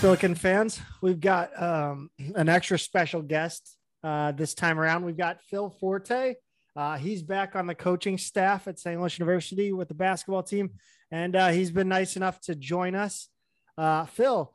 [0.00, 5.04] Billiken fans, we've got um, an extra special guest uh, this time around.
[5.04, 6.36] We've got Phil Forte.
[6.76, 9.00] Uh, he's back on the coaching staff at St.
[9.00, 10.70] Louis University with the basketball team,
[11.10, 13.28] and uh, he's been nice enough to join us.
[13.76, 14.54] Uh, Phil,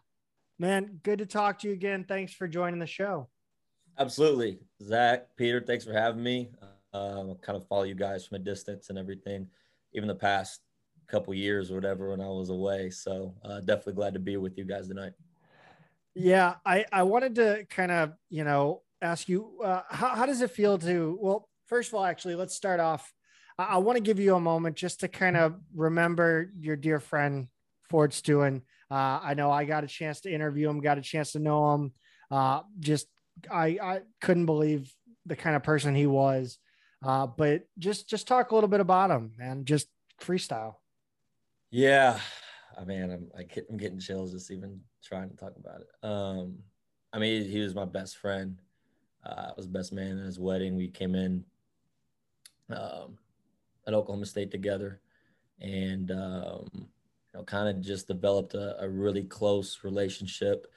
[0.59, 2.05] man, good to talk to you again.
[2.07, 3.27] Thanks for joining the show.
[3.99, 6.51] Absolutely, Zach, Peter, thanks for having me.
[6.93, 9.47] Uh, kind of follow you guys from a distance and everything,
[9.93, 10.61] even the past
[11.07, 12.89] couple years or whatever when I was away.
[12.89, 15.11] So uh, definitely glad to be with you guys tonight.
[16.15, 20.41] Yeah, I I wanted to kind of you know ask you uh, how how does
[20.41, 23.11] it feel to well first of all actually let's start off.
[23.57, 26.99] I, I want to give you a moment just to kind of remember your dear
[26.99, 27.47] friend
[27.89, 28.61] Ford Stokes.
[28.91, 31.73] Uh, I know I got a chance to interview him, got a chance to know
[31.73, 31.91] him.
[32.29, 33.07] Uh, just
[33.51, 34.93] I I couldn't believe
[35.25, 36.59] the kind of person he was.
[37.03, 39.87] Uh, but just just talk a little bit about him and just
[40.21, 40.75] freestyle.
[41.69, 42.19] Yeah,
[42.79, 45.89] I mean, I'm I I'm getting chills just even trying to talk about it.
[46.07, 46.59] Um,
[47.11, 48.59] I mean, he was my best friend.
[49.25, 50.75] Uh, I was best man at his wedding.
[50.75, 51.45] We came in
[52.69, 53.17] um,
[53.87, 54.99] at Oklahoma State together,
[55.59, 56.87] and um, you
[57.33, 60.67] know, kind of just developed a, a, really close relationship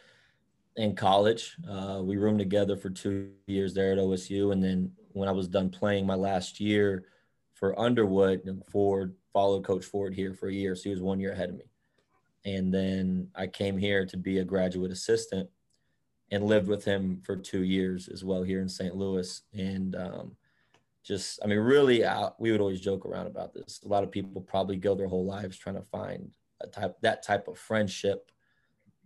[0.77, 1.57] in college.
[1.69, 5.49] Uh, we roomed together for two years there at OSU, and then when I was
[5.49, 7.07] done playing my last year
[7.55, 11.21] for Underwood and Ford followed Coach Ford here for a year, so he was one
[11.21, 11.65] year ahead of me.
[12.47, 15.51] And then I came here to be a graduate assistant
[16.31, 18.95] and lived with him for two years as well here in St.
[18.95, 19.43] Louis.
[19.53, 20.37] And um,
[21.03, 22.05] just, I mean, really,
[22.39, 23.81] we would always joke around about this.
[23.85, 26.31] A lot of people probably go their whole lives trying to find
[26.61, 28.31] a type that type of friendship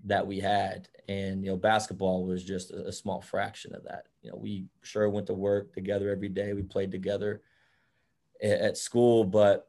[0.05, 0.89] that we had.
[1.09, 4.07] And you know, basketball was just a, a small fraction of that.
[4.23, 6.53] You know, we sure went to work together every day.
[6.53, 7.41] We played together
[8.43, 9.69] at, at school, but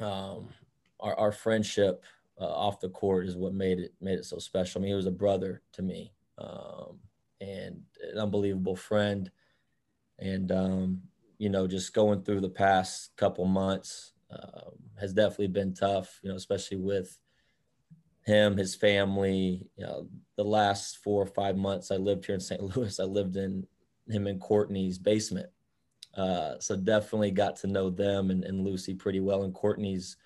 [0.00, 0.48] um,
[1.00, 2.04] our, our friendship
[2.40, 4.80] uh, off the court is what made it made it so special.
[4.80, 6.98] I mean, he was a brother to me, um,
[7.40, 7.82] and
[8.12, 9.30] an unbelievable friend.
[10.18, 11.02] And um,
[11.38, 16.18] you know, just going through the past couple months um, has definitely been tough.
[16.22, 17.18] You know, especially with
[18.24, 19.66] him, his family.
[19.76, 22.62] You know, the last four or five months I lived here in St.
[22.76, 23.66] Louis, I lived in
[24.08, 25.48] him and Courtney's basement.
[26.14, 29.44] Uh, so definitely got to know them and, and, Lucy pretty well.
[29.44, 30.16] And Courtney's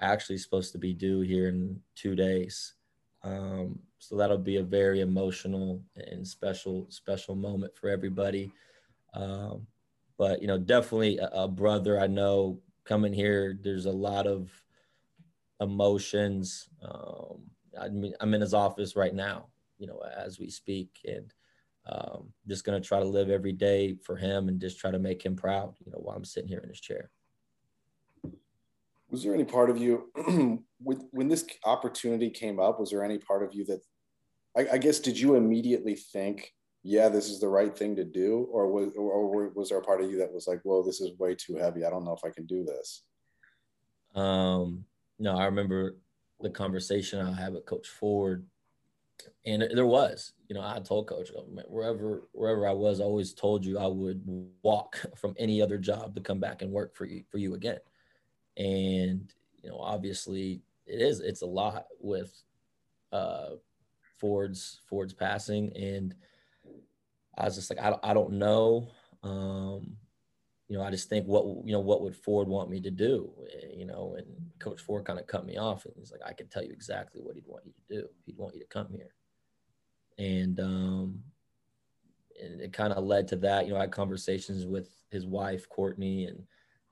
[0.00, 2.74] actually supposed to be due here in two days.
[3.22, 8.52] Um, so that'll be a very emotional and special, special moment for everybody.
[9.14, 9.66] Um,
[10.18, 14.50] but, you know, definitely a, a brother I know coming here, there's a lot of
[15.60, 16.68] emotions.
[16.82, 17.42] Um,
[17.80, 19.46] I mean, I'm in his office right now,
[19.78, 21.00] you know, as we speak.
[21.04, 21.32] And,
[21.88, 24.98] um, just going to try to live every day for him and just try to
[24.98, 27.10] make him proud, you know, while I'm sitting here in his chair.
[29.16, 30.12] Was there any part of you,
[30.78, 33.80] when this opportunity came up, was there any part of you that,
[34.54, 38.46] I, I, guess, did you immediately think, yeah, this is the right thing to do?
[38.52, 41.18] Or was, or was there a part of you that was like, well, this is
[41.18, 41.82] way too heavy.
[41.82, 43.04] I don't know if I can do this.
[44.14, 44.84] Um,
[45.18, 45.96] no, I remember
[46.42, 48.44] the conversation I had with Coach Ford
[49.46, 51.30] and there was, you know, I told coach
[51.68, 54.22] wherever wherever I was, I always told you I would
[54.62, 57.78] walk from any other job to come back and work for you for you again.
[58.56, 62.32] And you know, obviously, it is it's a lot with
[63.12, 63.50] uh,
[64.18, 66.14] Ford's Ford's passing, and
[67.36, 68.90] I was just like, I don't, I don't know.
[69.22, 69.96] Um,
[70.68, 73.30] you know, I just think what you know, what would Ford want me to do?
[73.72, 74.26] You know, and
[74.58, 77.20] Coach Ford kind of cut me off, and he's like, I can tell you exactly
[77.20, 78.08] what he'd want you to do.
[78.24, 79.14] He'd want you to come here,
[80.18, 81.20] and um,
[82.42, 83.66] and it kind of led to that.
[83.66, 86.42] You know, I had conversations with his wife Courtney, and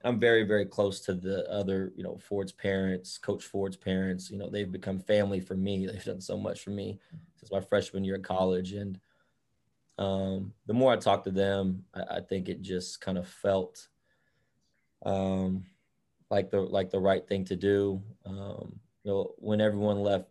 [0.05, 4.29] I'm very very close to the other, you know, Ford's parents, Coach Ford's parents.
[4.29, 5.87] You know, they've become family for me.
[5.91, 6.99] They've done so much for me
[7.35, 8.99] since my freshman year of college, and
[9.97, 13.87] um, the more I talked to them, I, I think it just kind of felt
[15.05, 15.65] um,
[16.29, 18.01] like the like the right thing to do.
[18.25, 20.29] Um, you know, when everyone left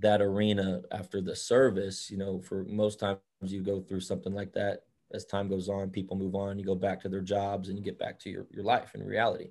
[0.00, 4.52] that arena after the service, you know, for most times you go through something like
[4.54, 4.84] that.
[5.12, 6.58] As time goes on, people move on.
[6.58, 9.06] You go back to their jobs and you get back to your your life and
[9.06, 9.50] reality.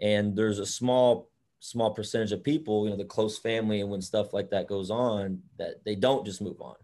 [0.00, 1.28] And there's a small
[1.60, 4.90] small percentage of people, you know, the close family, and when stuff like that goes
[4.90, 6.74] on, that they don't just move on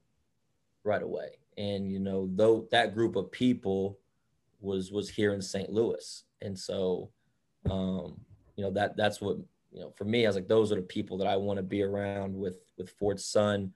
[0.85, 1.31] right away.
[1.57, 3.99] And you know, though that group of people
[4.61, 5.71] was was here in St.
[5.71, 7.11] Louis, and so
[7.71, 8.21] um,
[8.57, 9.37] you know that that's what
[9.73, 10.25] you know for me.
[10.25, 12.91] I was like, those are the people that I want to be around with with
[12.91, 13.73] Ford's son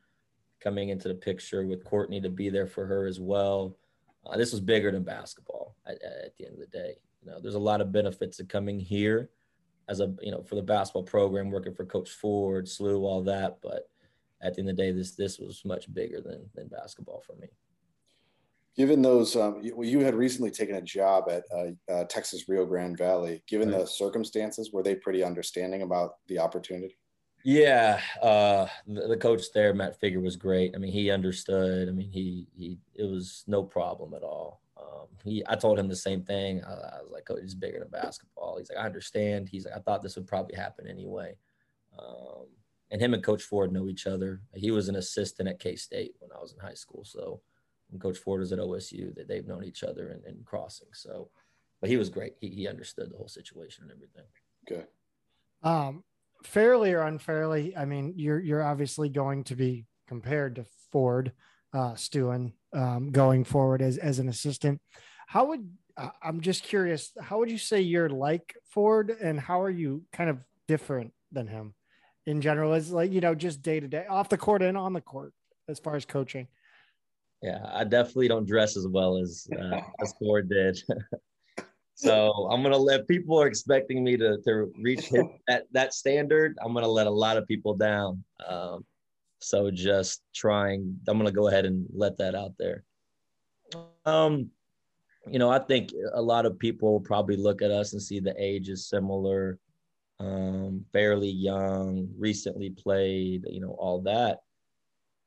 [0.61, 3.77] coming into the picture, with Courtney to be there for her as well.
[4.27, 6.95] Uh, this was bigger than basketball at, at the end of the day.
[7.23, 9.31] You know, there's a lot of benefits to coming here
[9.89, 13.59] as a you know for the basketball program, working for Coach Ford, SLU, all that,
[13.63, 13.89] but
[14.41, 17.35] at the end of the day, this this was much bigger than than basketball for
[17.37, 17.49] me.
[18.75, 22.65] Given those, um, you, you, had recently taken a job at uh, uh, Texas Rio
[22.65, 23.43] Grande Valley.
[23.47, 23.81] Given right.
[23.81, 26.97] the circumstances, were they pretty understanding about the opportunity?
[27.45, 30.75] Yeah, uh, the, the, coach there, Matt Figger, was great.
[30.75, 31.89] I mean, he understood.
[31.89, 34.61] I mean, he he it was no problem at all.
[34.77, 36.63] Um, he, I told him the same thing.
[36.65, 39.75] I, I was like, "Coach, it's bigger than basketball." He's like, "I understand." He's like,
[39.75, 41.37] "I thought this would probably happen anyway."
[41.99, 42.47] Um,
[42.91, 44.41] and him and Coach Ford know each other.
[44.55, 47.41] He was an assistant at K State when I was in high school, so
[47.91, 49.15] and Coach Ford was at OSU.
[49.17, 50.89] That they've known each other in, in crossing.
[50.93, 51.31] So,
[51.81, 52.35] but he was great.
[52.41, 54.27] He he understood the whole situation and everything.
[54.71, 54.87] Okay.
[55.65, 56.05] Um,
[56.43, 61.33] fairly or unfairly, I mean, you're you're obviously going to be compared to Ford,
[61.73, 64.81] uh, Stokes, um, going forward as as an assistant.
[65.27, 65.69] How would
[66.23, 70.31] I'm just curious, how would you say you're like Ford, and how are you kind
[70.31, 71.75] of different than him
[72.27, 72.75] in general?
[72.75, 75.33] Is like you know just day to day, off the court and on the court,
[75.69, 76.49] as far as coaching.
[77.43, 80.81] Yeah, I definitely don't dress as well as uh, as Ford did.
[82.03, 86.59] So I'm gonna let people are expecting me to to reach hit that that standard.
[86.61, 88.25] I'm gonna let a lot of people down.
[88.47, 88.85] Um,
[89.41, 90.99] so just trying.
[91.07, 92.83] I'm gonna go ahead and let that out there.
[94.05, 94.51] Um,
[95.29, 98.35] you know, I think a lot of people probably look at us and see the
[98.37, 99.61] age is similar,
[100.19, 104.41] um, fairly young, recently played, you know, all that.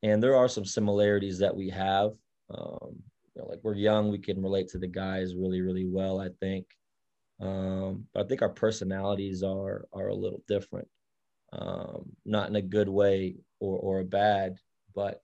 [0.04, 2.12] And there are some similarities that we have.
[2.54, 3.02] Um,
[3.36, 6.30] you know, like we're young, we can relate to the guys really, really well, I
[6.40, 6.66] think.
[7.42, 10.88] Um, but I think our personalities are are a little different,
[11.52, 14.58] um, not in a good way or or a bad,
[14.94, 15.22] but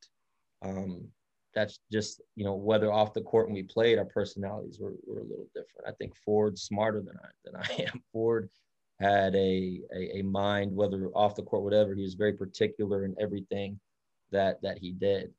[0.61, 1.07] um,
[1.55, 5.21] that's just you know whether off the court when we played, our personalities were, were
[5.21, 5.87] a little different.
[5.87, 8.03] I think Ford's smarter than I than I am.
[8.11, 8.49] Ford
[8.99, 11.95] had a, a, a mind, whether off the court, whatever.
[11.95, 13.79] He was very particular in everything
[14.31, 15.31] that that he did.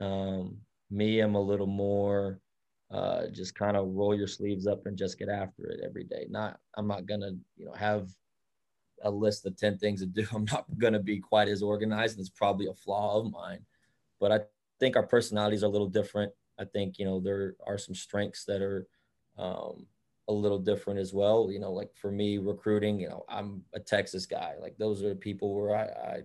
[0.00, 0.56] Um,
[0.90, 2.40] me, I'm a little more
[2.90, 6.26] uh, just kind of roll your sleeves up and just get after it every day.
[6.30, 8.08] Not, I'm not gonna, you know, have
[9.02, 10.26] a list of 10 things to do.
[10.34, 13.64] I'm not gonna be quite as organized, and it's probably a flaw of mine.
[14.20, 14.40] But I
[14.80, 16.32] think our personalities are a little different.
[16.58, 18.86] I think, you know, there are some strengths that are
[19.38, 19.86] um,
[20.28, 21.50] a little different as well.
[21.50, 24.54] You know, like for me, recruiting, you know, I'm a Texas guy.
[24.60, 26.22] Like those are the people where I, I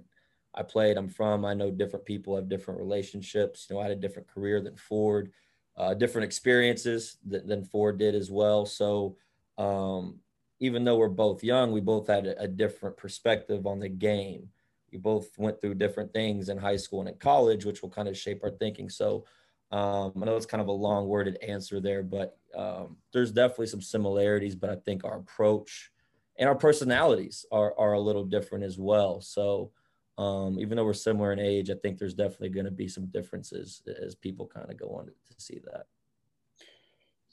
[0.56, 1.46] I played, I'm from.
[1.46, 3.68] I know different people have different relationships.
[3.70, 5.32] You know, I had a different career than Ford,
[5.76, 8.66] uh, different experiences than, than, Ford did as well.
[8.66, 9.18] So,
[9.58, 10.20] um,
[10.60, 14.50] even though we're both young, we both had a, a, different perspective on the game.
[14.92, 18.08] We both went through different things in high school and in college, which will kind
[18.08, 18.90] of shape our thinking.
[18.90, 19.26] So,
[19.72, 23.68] um, I know it's kind of a long worded answer there, but um, there's definitely
[23.68, 24.56] some similarities.
[24.56, 25.92] But I think our approach
[26.38, 29.20] and our personalities are, are a little different as well.
[29.22, 29.72] So,
[30.18, 33.08] um, even though we're similar in age, I think there's definitely going to be some
[33.08, 35.86] differences as people kind of go on to, see that.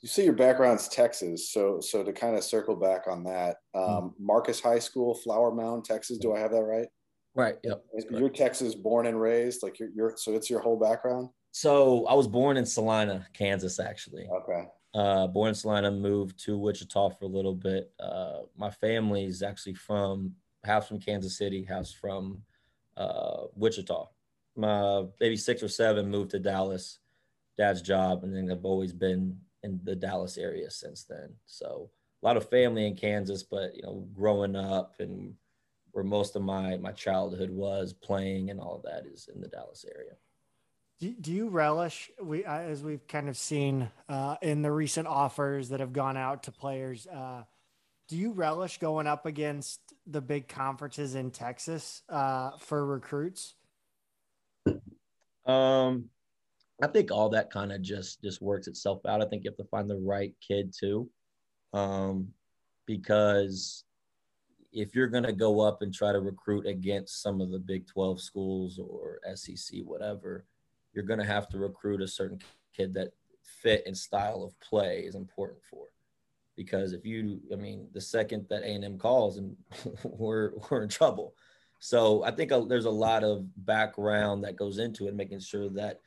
[0.00, 3.82] You see, your background's Texas, so so to kind of circle back on that, um,
[3.85, 4.27] mm-hmm.
[4.27, 6.17] Marcus High School, Flower Mound, Texas.
[6.17, 6.88] Do I have that right?
[7.35, 7.56] Right.
[7.62, 7.85] Yep.
[8.11, 11.29] You're Texas born and raised, like you're, you're so it's your whole background.
[11.53, 14.26] So I was born in Salina, Kansas, actually.
[14.26, 14.64] Okay.
[14.95, 17.93] Uh, born in Salina, moved to Wichita for a little bit.
[18.00, 22.43] Uh, my family's actually from half from Kansas City, half from
[22.97, 24.09] uh, Wichita.
[24.56, 26.99] My maybe six or seven moved to Dallas,
[27.56, 31.35] dad's job, and then I've always been in the Dallas area since then.
[31.47, 31.90] So
[32.23, 35.35] a lot of family in Kansas, but you know, growing up and
[35.92, 39.49] where most of my my childhood was playing and all of that is in the
[39.49, 40.12] Dallas area.
[41.00, 45.09] Do, do you relish we uh, as we've kind of seen uh, in the recent
[45.09, 47.06] offers that have gone out to players?
[47.06, 47.44] Uh,
[48.09, 53.54] do you relish going up against the big conferences in Texas uh, for recruits?
[55.47, 56.11] Um,
[56.83, 59.23] I think all that kind of just just works itself out.
[59.23, 61.09] I think you have to find the right kid too,
[61.73, 62.28] um,
[62.87, 63.85] because
[64.73, 67.87] if you're going to go up and try to recruit against some of the Big
[67.88, 70.45] 12 schools or SEC, whatever,
[70.95, 72.40] you're going to have to recruit a certain
[72.76, 73.09] kid that
[73.42, 75.87] fit and style of play is important for
[76.57, 79.57] because if you, I mean, the second that A&M calls and
[80.04, 81.35] we're, we're in trouble.
[81.78, 85.69] So I think a, there's a lot of background that goes into it, making sure
[85.71, 86.00] that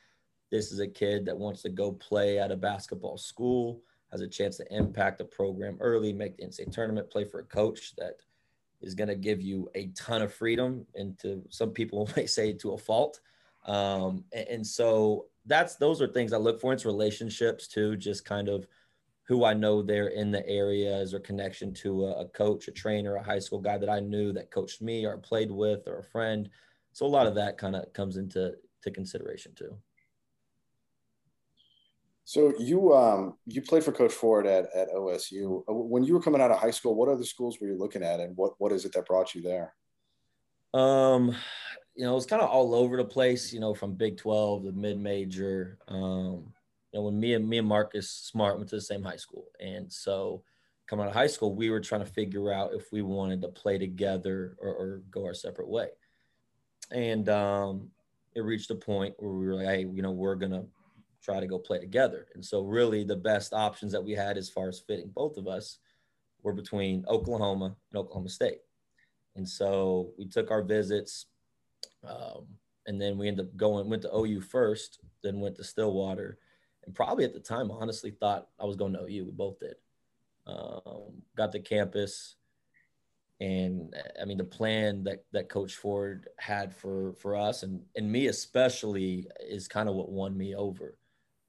[0.52, 3.82] this is a kid that wants to go play at a basketball school,
[4.12, 7.46] has a chance to impact the program early, make the NCAA tournament, play for a
[7.46, 8.18] coach that
[8.82, 12.54] is going to give you a ton of freedom and to some people may say
[12.54, 13.20] to a fault.
[13.66, 16.74] Um, and, and so that's, those are things I look for.
[16.74, 18.68] It's relationships too, just kind of–
[19.28, 22.72] who I know there in the area is a connection to a, a, coach, a
[22.72, 26.00] trainer, a high school guy that I knew that coached me or played with or
[26.00, 26.50] a friend.
[26.92, 28.54] So a lot of that kind of comes into
[28.84, 29.78] to consideration too.
[32.26, 35.64] So you um you played for Coach Ford at at OSU.
[35.70, 38.04] Uh, when you were coming out of high school, what other schools were you looking
[38.04, 39.74] at, and what what is it that brought you there?
[40.74, 41.36] Um,
[41.96, 43.52] you know, it was kind of all over the place.
[43.52, 45.80] You know, from Big Twelve to mid major.
[45.90, 46.54] Um,
[46.94, 49.48] you know, when me and me and Marcus Smart went to the same high school,
[49.60, 50.44] and so
[50.88, 53.48] coming out of high school, we were trying to figure out if we wanted to
[53.48, 55.88] play together or, or go our separate way.
[56.92, 57.90] And um,
[58.36, 60.66] it reached a point where we were like, hey, you know, we're gonna
[61.24, 62.28] try to go play together.
[62.36, 65.48] And so, really, the best options that we had as far as fitting both of
[65.48, 65.80] us
[66.44, 68.60] were between Oklahoma and Oklahoma State.
[69.36, 71.26] And so, we took our visits,
[72.08, 72.46] um,
[72.86, 76.38] and then we ended up going, went to OU first, then went to Stillwater.
[76.86, 79.26] And probably at the time, honestly, thought I was going to OU.
[79.26, 79.76] We both did.
[80.46, 82.36] Um, got to campus,
[83.40, 88.12] and I mean the plan that that Coach Ford had for for us and and
[88.12, 90.98] me especially is kind of what won me over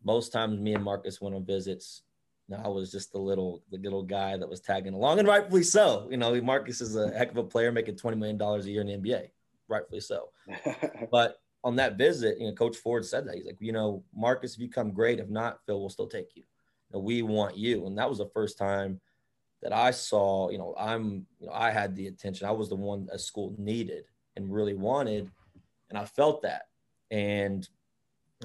[0.05, 2.03] most times me and Marcus went on visits.
[2.49, 5.63] Now I was just the little the little guy that was tagging along, and rightfully
[5.63, 6.09] so.
[6.11, 8.83] You know, Marcus is a heck of a player, making twenty million dollars a year
[8.83, 9.29] in the NBA,
[9.67, 10.29] rightfully so.
[11.11, 14.55] but on that visit, you know, Coach Ford said that he's like, you know, Marcus,
[14.55, 16.43] if you come great, if not, Phil will still take you.
[16.43, 19.01] you know, we want you, and that was the first time
[19.63, 20.51] that I saw.
[20.51, 22.47] You know, I'm, you know, I had the attention.
[22.47, 24.05] I was the one a school needed
[24.37, 25.31] and really wanted,
[25.89, 26.67] and I felt that.
[27.11, 27.67] And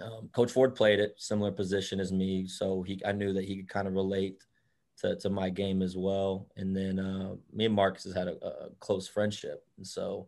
[0.01, 3.57] um, Coach Ford played it similar position as me, so he I knew that he
[3.57, 4.45] could kind of relate
[5.01, 6.47] to, to my game as well.
[6.55, 10.27] And then uh, me and Marcus has had a, a, close friendship, and so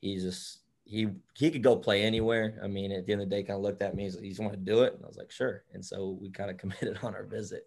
[0.00, 2.60] he just he he could go play anywhere.
[2.62, 4.04] I mean, at the end of the day, kind of looked at me.
[4.04, 6.18] He's like, "You just want to do it?" And I was like, "Sure." And so
[6.20, 7.66] we kind of committed on our visit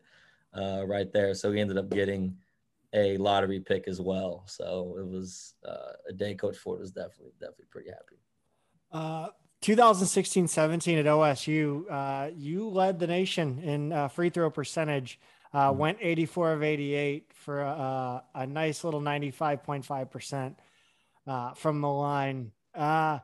[0.53, 1.33] uh, right there.
[1.33, 2.37] So we ended up getting
[2.93, 4.43] a lottery pick as well.
[4.47, 8.15] So it was uh, a day Coach Ford was definitely definitely pretty happy.
[8.91, 9.29] Uh,
[9.63, 15.19] 2016-17 at OSU, uh, you led the nation in uh, free throw percentage.
[15.53, 15.79] Uh, mm-hmm.
[15.79, 20.59] Went 84 of 88 for a, a nice little 95.5 percent
[21.25, 22.51] uh, from the line.
[22.77, 23.19] Uh,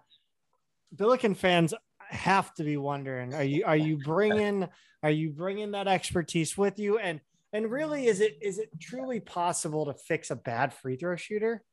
[0.95, 1.73] Billiken fans
[2.09, 4.67] have to be wondering: Are you are you bringing
[5.03, 6.97] are you bringing that expertise with you?
[6.97, 7.19] And
[7.51, 11.63] and really, is it is it truly possible to fix a bad free throw shooter?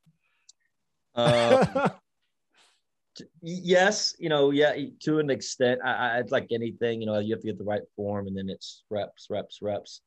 [1.14, 1.90] Um,
[3.42, 5.80] yes, you know, yeah, to an extent.
[5.84, 8.48] I, I, like anything, you know, you have to get the right form, and then
[8.48, 10.02] it's reps, reps, reps.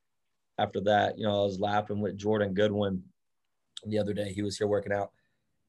[0.60, 3.02] After that, you know, I was laughing with Jordan Goodwin
[3.88, 4.32] the other day.
[4.32, 5.12] He was here working out,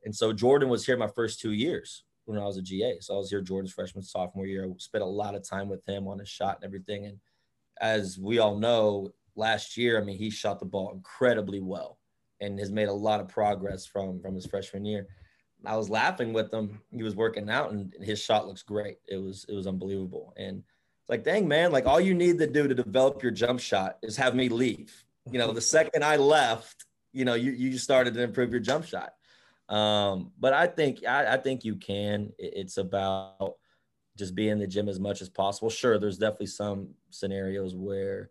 [0.05, 2.99] and so Jordan was here my first two years when I was a GA.
[3.01, 4.67] So I was here Jordan's freshman, sophomore year.
[4.67, 7.07] I spent a lot of time with him on his shot and everything.
[7.07, 7.19] And
[7.81, 11.99] as we all know, last year, I mean, he shot the ball incredibly well
[12.41, 15.07] and has made a lot of progress from from his freshman year.
[15.67, 16.81] I was laughing with him.
[16.93, 18.99] He was working out and his shot looks great.
[19.09, 20.35] It was it was unbelievable.
[20.37, 23.61] And it's like, dang man, like all you need to do to develop your jump
[23.61, 25.05] shot is have me leave.
[25.31, 28.85] You know, the second I left, you know, you you started to improve your jump
[28.85, 29.15] shot.
[29.69, 32.33] Um, but I think I, I think you can.
[32.39, 33.55] It's about
[34.17, 35.71] just being in the gym as much as possible.
[35.71, 38.31] Sure, there's definitely some scenarios where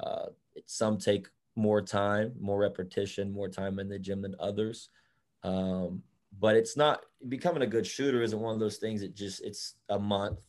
[0.00, 0.26] uh,
[0.66, 4.90] some take more time, more repetition, more time in the gym than others.
[5.42, 6.02] Um,
[6.38, 9.74] but it's not becoming a good shooter isn't one of those things that just it's
[9.88, 10.40] a month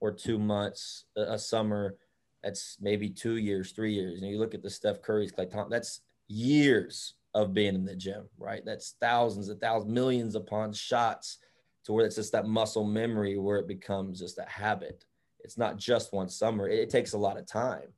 [0.00, 1.96] or two months a, summer
[2.42, 5.68] that's maybe two years three years and you look at the steph curry's like Tom,
[5.70, 8.62] that's years of being in the gym right?
[8.64, 11.38] That's thousands and thousands millions upon shots
[11.84, 15.04] to where it's just that muscle memory where it becomes just a habit.
[15.40, 16.68] It's not just one summer.
[16.68, 17.88] It, it takes a lot of time.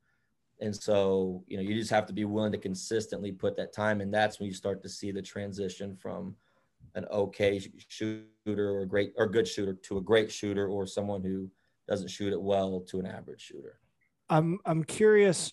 [0.61, 4.01] And so you know you just have to be willing to consistently put that time.
[4.01, 6.35] And that's when you start to see the transition from
[6.95, 11.51] an okay shooter or great or good shooter to a great shooter or someone who
[11.87, 13.79] doesn't shoot it well to an average shooter.
[14.31, 15.53] I'm I'm curious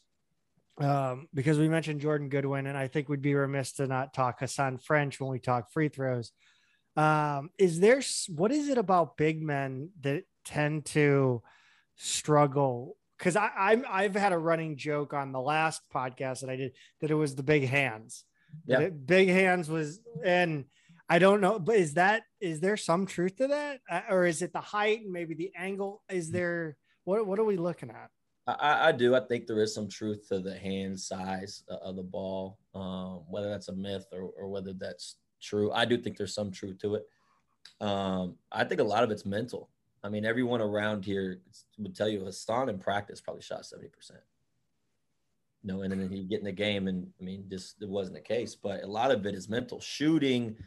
[0.79, 4.39] um, because we mentioned Jordan Goodwin, and I think we'd be remiss to not talk
[4.39, 6.31] Hasahn French when we talk free throws.
[6.95, 11.41] Um, is there what is it about big men that tend to
[11.95, 12.97] struggle?
[13.17, 16.73] Because I I'm I've had a running joke on the last podcast that I did
[17.01, 18.25] that it was the big hands.
[18.65, 20.65] Yeah, big hands was and
[21.09, 24.41] I don't know, but is that is there some truth to that, uh, or is
[24.41, 26.01] it the height and maybe the angle?
[26.09, 28.09] Is there what what are we looking at?
[28.45, 29.15] I, I do.
[29.15, 33.49] I think there is some truth to the hand size of the ball, um, whether
[33.49, 35.71] that's a myth or, or whether that's true.
[35.71, 37.07] I do think there's some truth to it.
[37.79, 39.69] Um, I think a lot of it's mental.
[40.03, 41.39] I mean, everyone around here
[41.77, 43.89] would tell you Hasahn in practice probably shot 70%.
[45.61, 48.15] You know, and then he'd get in the game and I mean, just it wasn't
[48.15, 49.79] the case, but a lot of it is mental.
[49.79, 50.57] Shooting–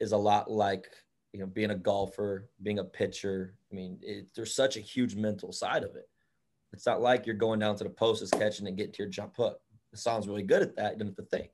[0.00, 0.86] is a lot like
[1.32, 3.54] you know, being a golfer, being a pitcher.
[3.72, 6.08] I mean, it, there's such a huge mental side of it.
[6.74, 9.10] It's not like you're going down to the post, is catching and getting to your
[9.10, 9.60] jump hook.
[9.94, 10.94] Hasahn's really good at that.
[10.94, 11.50] You don't have to think.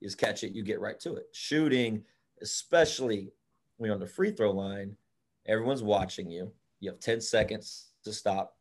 [0.00, 1.26] You just catch it, you get right to it.
[1.32, 2.02] Shooting,
[2.42, 3.30] especially
[3.76, 4.96] when you're on the free throw line,
[5.46, 6.50] everyone's watching you.
[6.80, 8.56] You have 10 seconds to stop,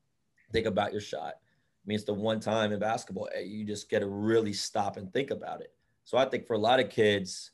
[0.51, 1.33] think about your shot.
[1.37, 4.97] I mean, it's the one time in basketball eh, you just get to really stop
[4.97, 5.73] and think about it.
[6.03, 7.49] So I think for a lot of kids,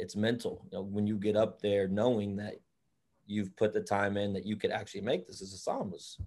[0.00, 0.66] it's mental.
[0.72, 2.56] You know, when you get up there knowing that
[3.26, 6.18] you've put the time in that you could actually make this as Hasahn was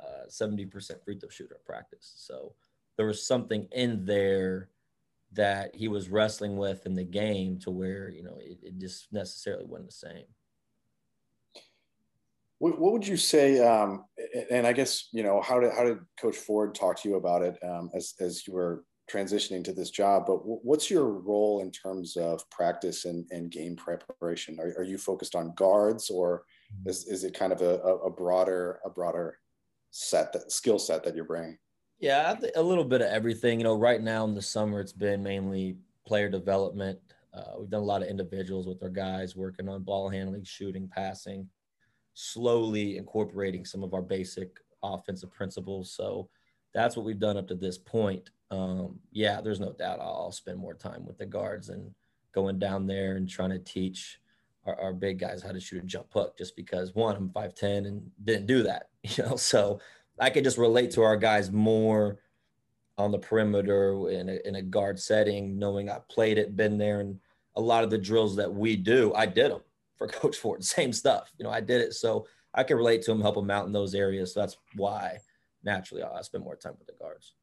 [0.00, 0.70] uh, 70%
[1.04, 2.12] free throw shooter in practice.
[2.16, 2.54] So
[2.96, 4.70] there was something in there
[5.32, 9.12] that he was wrestling with in the game to where, you know, it, it just
[9.12, 10.24] necessarily wasn't the same.
[12.58, 13.60] What, what would you say?
[13.64, 14.04] Um,
[14.50, 17.42] and I guess, you know, how did, how did coach Ford talk to you about
[17.42, 21.70] it um, as, as you were transitioning to this job, but what's your role in
[21.70, 24.58] terms of practice and, and game preparation?
[24.60, 26.90] Are, are you focused on guards or mm-hmm.
[26.90, 29.38] is, is it kind of a, a broader, a broader
[29.90, 31.58] set that skill set that you're bringing?
[32.00, 33.58] Yeah, a little bit of everything.
[33.58, 35.76] You know, right now in the summer, it's been mainly
[36.06, 36.98] player development.
[37.34, 40.88] Uh, we've done a lot of individuals with our guys working on ball handling, shooting,
[40.88, 41.48] passing,
[42.14, 45.92] slowly incorporating some of our basic offensive principles.
[45.92, 46.28] So
[46.72, 48.30] that's what we've done up to this point.
[48.50, 51.90] Um, yeah, there's no doubt I'll spend more time with the guards and
[52.32, 54.20] going down there and trying to teach
[54.68, 57.86] our, our big guys how to shoot a jump hook just because one, I'm 5'10
[57.86, 59.80] and didn't do that, you know, so
[60.18, 62.18] I could just relate to our guys more
[62.96, 67.00] on the perimeter in a, in a guard setting, knowing I played it, been there,
[67.00, 67.18] and
[67.56, 69.60] a lot of the drills that we do, I did them
[69.96, 70.64] for Coach Ford.
[70.64, 73.50] Same stuff, you know, I did it, so I can relate to him, help him
[73.50, 74.34] out in those areas.
[74.34, 75.18] So that's why
[75.62, 77.34] naturally I spend more time with the guards.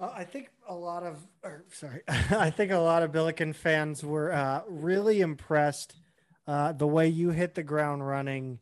[0.00, 4.02] Uh, I think a lot of, or, sorry, I think a lot of Billiken fans
[4.02, 5.94] were uh, really impressed
[6.46, 8.60] uh, the way you hit the ground running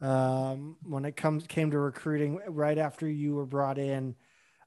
[0.00, 4.16] um, when it comes came to recruiting right after you were brought in.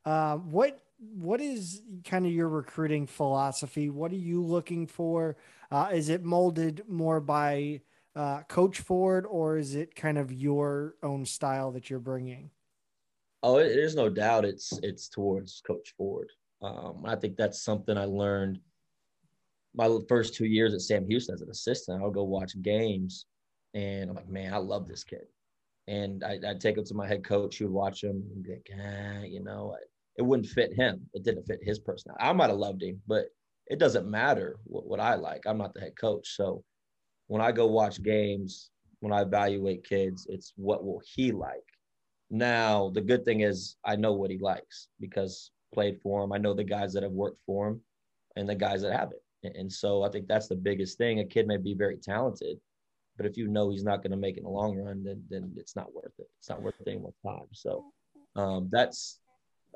[0.06, 3.90] Uh, what what is kind of your recruiting philosophy?
[3.90, 5.36] What are you looking for?
[5.70, 7.82] Uh, is it molded more by
[8.16, 12.52] uh, Coach Ford, or is it kind of your own style that you're bringing?
[13.44, 16.30] Oh, there's no doubt it's it's towards Coach Ford.
[16.62, 18.60] Um, I think that's something I learned
[19.76, 22.02] my first two years at Sam Houston as an assistant.
[22.02, 23.26] I would go watch games,
[23.74, 25.26] and I'm like, man, I love this kid.
[25.90, 27.60] And I, would take him to my head coach.
[27.60, 29.76] Would watch him and be like, ah, you know,
[30.18, 31.02] it wouldn't fit him.
[31.14, 32.24] It didn't fit his personality.
[32.24, 33.26] I might have loved him, but
[33.68, 35.44] it doesn't matter what, what I like.
[35.46, 36.38] I'm not the head coach.
[36.38, 36.64] So
[37.28, 38.70] when I go watch games,
[39.02, 41.73] when I evaluate kids, it's what will he like
[42.34, 46.34] now, the good thing is I know what he likes because played for him.
[46.34, 47.82] I know the guys that have worked for him
[48.36, 49.22] and the guys that haven't.
[49.44, 51.20] And so I think that's the biggest thing.
[51.20, 52.58] A kid may be very talented,
[53.18, 55.24] but if you know he's not going to make it in the long run, then
[55.30, 56.28] then it's not worth it.
[56.40, 57.46] It's not worth anyone's time.
[57.52, 57.86] So
[58.36, 59.20] um, that's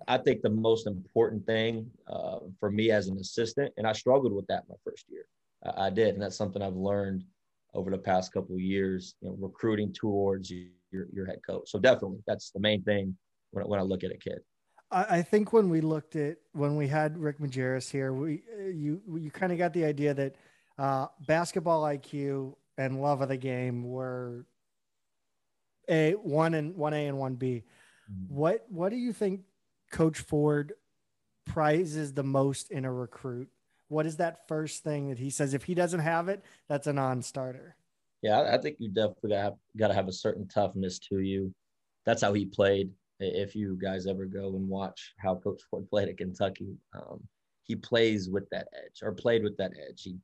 [0.07, 4.33] I think the most important thing uh, for me as an assistant, and I struggled
[4.33, 5.25] with that my first year.
[5.63, 7.23] I, I did, and that's something I've learned
[7.75, 9.13] over the past couple years.
[9.21, 11.69] You know, recruiting towards you your, your head coach.
[11.69, 13.15] So definitely that's the main thing
[13.51, 14.39] when, when I look at a kid.
[14.89, 18.41] I think when we looked at when we had Rick Majerus here, we
[18.73, 20.35] you you kind of got the idea that
[20.77, 24.45] uh, basketball IQ and love of the game were
[25.89, 27.63] a one and one A and one B.
[28.09, 28.33] Mm-hmm.
[28.33, 29.41] What what do you think
[29.91, 30.71] Coach Ford
[31.45, 33.49] prizes the most in a recruit?
[33.89, 36.93] What is that first thing that he says if he doesn't have it, that's a
[36.93, 37.75] non-starter?
[38.21, 41.53] Yeah, I think you definitely got got to have a certain toughness to you.
[42.05, 42.89] That's how he played.
[43.19, 47.21] If you guys ever go and watch how Coach Ford played at Kentucky, um,
[47.63, 50.03] he plays with that edge or played with that edge.
[50.03, 50.17] He,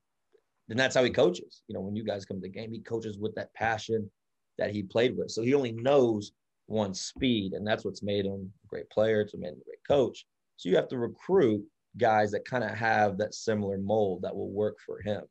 [0.70, 1.62] and that's how he coaches.
[1.68, 4.10] You know, when you guys come to the game, he coaches with that passion
[4.58, 5.30] that he played with.
[5.30, 6.32] So he only knows
[6.66, 9.20] one speed, and that's what's made him a great player.
[9.20, 10.26] It's made him a great coach.
[10.56, 11.64] So you have to recruit
[11.98, 15.22] guys that kind of have that similar mold that will work for him.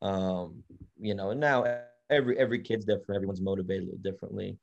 [0.00, 0.62] Um,
[1.00, 1.64] you know, and now
[2.10, 3.16] every every kid's different.
[3.16, 4.56] Everyone's motivated a little differently,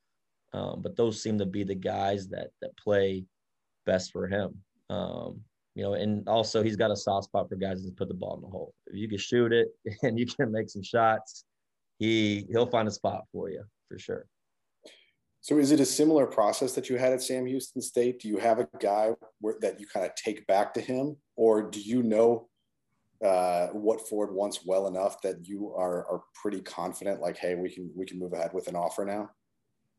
[0.54, 3.26] um, but those seem to be the guys that that play
[3.86, 4.56] best for him.
[4.90, 5.42] Um,
[5.76, 8.36] you know, and also he's got a soft spot for guys that put the ball
[8.36, 8.74] in the hole.
[8.88, 9.68] If you can shoot it
[10.04, 11.46] and you can make some shots,
[12.00, 14.26] he he'll find a spot for you for sure.
[15.42, 18.20] So is it a similar process that you had at Sam Houston State?
[18.20, 21.62] Do you have a guy where, that you kind of take back to him, or
[21.62, 22.50] do you know
[23.24, 27.70] uh, what Ford wants well enough that you are are pretty confident, like, hey, we
[27.70, 29.30] can we can move ahead with an offer now?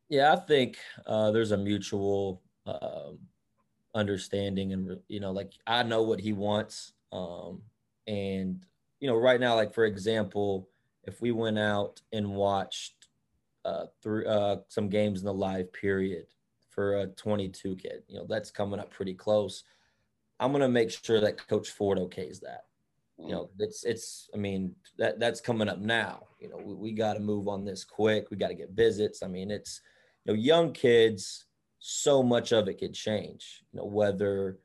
[0.08, 0.76] Yeah, I think
[1.06, 3.18] uh, there's a mutual um,
[3.94, 7.62] understanding, and you know, like I know what he wants, um,
[8.06, 8.64] and
[9.00, 10.68] you know, right now, like for example,
[11.04, 13.08] if we went out and watched
[13.64, 16.26] uh, through uh, some games in the live period
[16.70, 19.64] for a 22 kid, you know, that's coming up pretty close.
[20.38, 22.64] I'm going to make sure that Coach Ford okays that.
[23.18, 24.28] You know, it's it's.
[24.34, 26.24] I mean, that that's coming up now.
[26.40, 28.30] You know, we, we got to move on this quick.
[28.30, 29.22] We got to get visits.
[29.22, 29.80] I mean, it's
[30.24, 31.44] you know, young kids.
[31.78, 33.62] So much of it could change.
[33.72, 34.58] You know, whether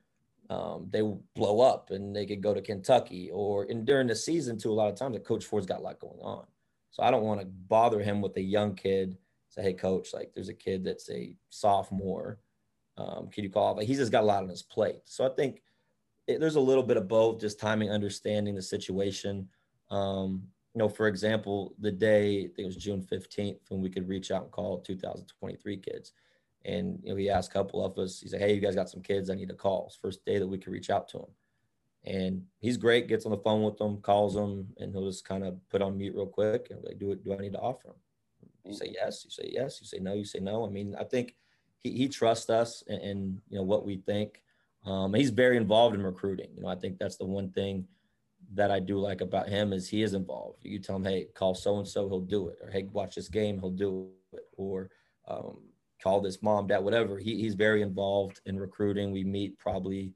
[0.49, 1.01] um, they
[1.33, 4.71] blow up and they could go to Kentucky or in during the season too.
[4.71, 6.45] A lot of times, the coach Ford's got a lot going on,
[6.89, 9.17] so I don't want to bother him with a young kid.
[9.47, 12.39] Say, hey, coach, like there's a kid that's a sophomore.
[12.97, 13.77] Um, can you call?
[13.77, 15.01] Like he's just got a lot on his plate.
[15.05, 15.61] So I think
[16.31, 19.47] it, there's a little bit of both, just timing, understanding the situation.
[19.89, 23.89] Um, you know, for example, the day I think it was June 15th when we
[23.89, 26.13] could reach out and call 2023 kids.
[26.63, 28.89] And you know, he asked a couple of us, he said, Hey, you guys got
[28.89, 29.85] some kids I need to call.
[29.87, 31.25] It's first day that we could reach out to him.
[32.03, 35.43] And he's great, gets on the phone with them, calls them, and he'll just kind
[35.43, 37.89] of put on mute real quick and like, do it, do I need to offer
[37.89, 37.95] him?
[38.65, 40.65] You say yes, you say yes, you say no, you say no.
[40.65, 41.35] I mean, I think
[41.79, 44.41] he, he trusts us and, and you know what we think.
[44.85, 46.49] Um, he's very involved in recruiting.
[46.55, 47.85] You know, I think that's the one thing
[48.53, 50.59] that I do like about him is he is involved.
[50.63, 53.29] You tell him, hey, call so and so, he'll do it, or hey, watch this
[53.29, 54.89] game, he'll do it, or
[55.27, 55.59] um,
[56.01, 57.17] call this mom, dad, whatever.
[57.17, 59.11] He, he's very involved in recruiting.
[59.11, 60.13] We meet probably,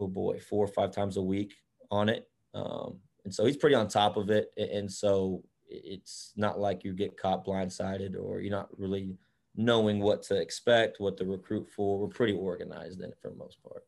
[0.00, 1.54] oh boy, four or five times a week
[1.90, 4.50] on it, um, and so he's pretty on top of it.
[4.56, 9.16] And so it's not like you get caught blindsided or you're not really
[9.58, 11.98] knowing what to expect, what to recruit for.
[11.98, 13.82] We're pretty organized in it for the most part.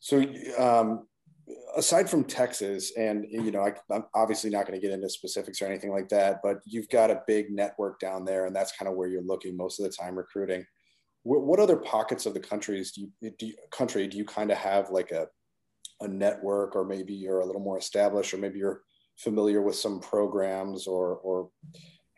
[0.00, 0.24] So,
[0.58, 1.06] um,
[1.76, 5.60] aside from Texas, and you know, I, am obviously not going to get into specifics
[5.60, 8.88] or anything like that, but you've got a big network down there, and that's kind
[8.88, 10.64] of where you're looking most of the time recruiting.
[11.24, 14.50] What, what other pockets of the countries do you, do you, country do you kind
[14.50, 15.28] of have like a
[16.00, 18.82] a network, or maybe you're a little more established, or maybe you're
[19.16, 21.50] familiar with some programs, or or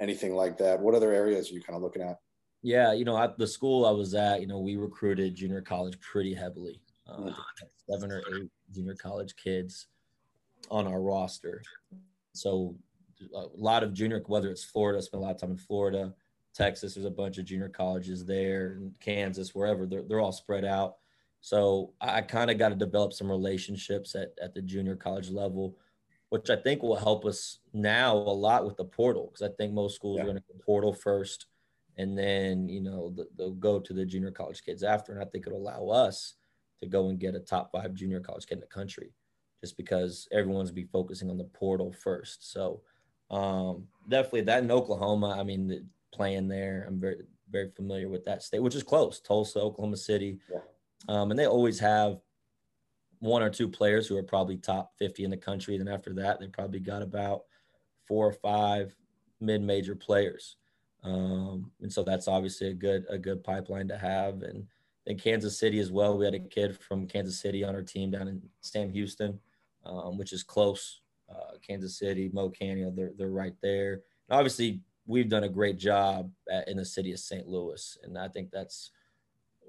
[0.01, 0.81] anything like that?
[0.81, 2.19] What other areas are you kind of looking at?
[2.63, 5.99] Yeah, you know, at the school I was at, you know, we recruited junior college
[6.01, 6.81] pretty heavily.
[7.07, 7.33] Uh,
[7.89, 9.87] seven or eight junior college kids
[10.71, 11.63] on our roster.
[12.33, 12.77] So
[13.35, 16.15] a lot of junior, whether it's Florida, I spent a lot of time in Florida,
[16.55, 20.65] Texas, there's a bunch of junior colleges there, and Kansas, wherever, they're, they're all spread
[20.65, 20.97] out.
[21.41, 25.77] So I kind of got to develop some relationships at, at the junior college level
[26.31, 29.73] which I think will help us now a lot with the portal because I think
[29.73, 30.23] most schools yeah.
[30.23, 31.47] are going to go portal first,
[31.99, 35.47] and then you know they'll go to the junior college kids after, and I think
[35.47, 36.35] it'll allow us
[36.81, 39.13] to go and get a top five junior college kid in the country,
[39.61, 42.53] just because everyone's be focusing on the portal first.
[42.53, 42.81] So
[43.31, 45.37] um, definitely that in Oklahoma.
[45.39, 47.17] I mean, the, playing there, I'm very
[47.51, 50.61] very familiar with that state, which is close, Tulsa, Oklahoma City, yeah.
[51.09, 52.21] um, and they always have
[53.21, 55.79] one or two players who are probably top 50 in the country.
[55.79, 57.43] Then after that, they probably got about
[58.09, 58.95] four or five
[59.41, 60.57] mid-major players.
[61.03, 64.43] Um, and so that's obviously a good a good pipeline to have.
[64.43, 64.67] And
[65.07, 68.11] in Kansas City as well, we had a kid from Kansas City on our team
[68.11, 69.39] down in Sam Houston,
[69.85, 71.01] um, which is close.
[71.31, 74.03] Uh, Kansas City, Mo Canyon, they're they're right there.
[74.29, 77.47] And obviously, we've done a great job at, in the city of St.
[77.47, 78.91] Louis, and I think that's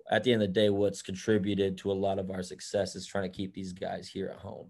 [0.09, 3.05] at the end of the day, what's contributed to a lot of our success is
[3.05, 4.67] trying to keep these guys here at home,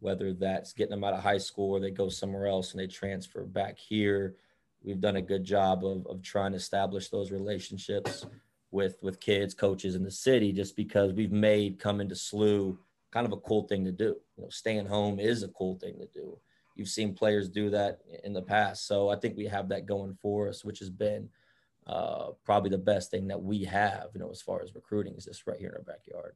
[0.00, 2.86] whether that's getting them out of high school or they go somewhere else and they
[2.86, 4.36] transfer back here.
[4.82, 8.26] We've done a good job of, of trying to establish those relationships
[8.70, 12.76] with with kids, coaches in the city, just because we've made coming to SLU
[13.12, 14.16] kind of a cool thing to do.
[14.36, 16.36] You know, staying home is a cool thing to do.
[16.74, 20.18] You've seen players do that in the past, so I think we have that going
[20.20, 21.28] for us, which has been–
[21.86, 25.24] uh, probably the best thing that we have, you know, as far as recruiting is
[25.24, 26.34] this right here in our backyard.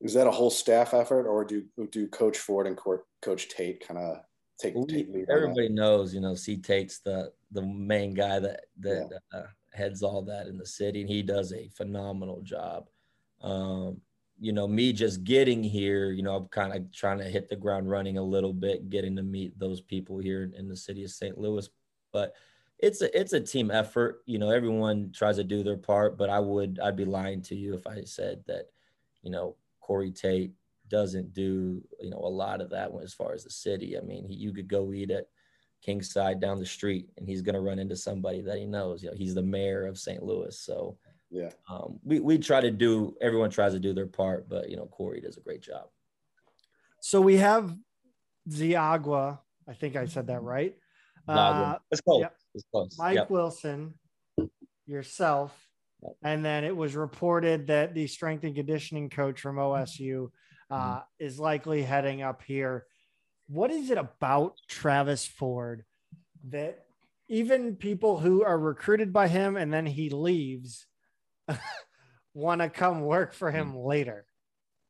[0.00, 3.98] Is that a whole staff effort, or do do Coach Ford and Coach Tate kind
[3.98, 4.18] of
[4.58, 5.30] take, take lead?
[5.30, 9.38] Everybody knows, you know, C Tate's the the main guy that that yeah.
[9.38, 12.88] uh, heads all that in the city, and he does a phenomenal job.
[13.40, 14.00] Um,
[14.38, 17.56] you know, me just getting here, you know, I'm kind of trying to hit the
[17.56, 21.10] ground running a little bit, getting to meet those people here in the city of
[21.10, 21.38] St.
[21.38, 21.68] Louis,
[22.12, 22.34] but
[22.84, 24.22] it's a it's a team effort.
[24.26, 27.54] You know, everyone tries to do their part, but I would I'd be lying to
[27.54, 28.66] you if I said that,
[29.22, 30.52] you know, Corey Tate
[30.88, 33.96] doesn't do you know a lot of that as far as the city.
[33.96, 35.28] I mean, he, you could go eat at
[35.82, 39.02] Kingside down the street, and he's going to run into somebody that he knows.
[39.02, 40.22] You know, he's the mayor of St.
[40.22, 40.98] Louis, so
[41.30, 43.16] yeah, um, we we try to do.
[43.22, 45.88] Everyone tries to do their part, but you know, Corey does a great job.
[47.00, 47.74] So we have
[48.48, 49.38] Ziagwa.
[49.66, 50.76] I think I said that right.
[51.26, 52.20] Uh, Let's go.
[52.20, 52.36] Yep.
[52.98, 53.30] Mike yep.
[53.30, 53.94] Wilson,
[54.86, 55.52] yourself,
[56.22, 60.30] and then it was reported that the strength and conditioning coach from OSU
[60.70, 60.98] uh, mm-hmm.
[61.18, 62.86] is likely heading up here.
[63.46, 65.84] what is it about Travis Ford
[66.48, 66.84] that
[67.28, 70.86] even people who are recruited by him and then he leaves
[72.34, 74.26] want to come work for him later?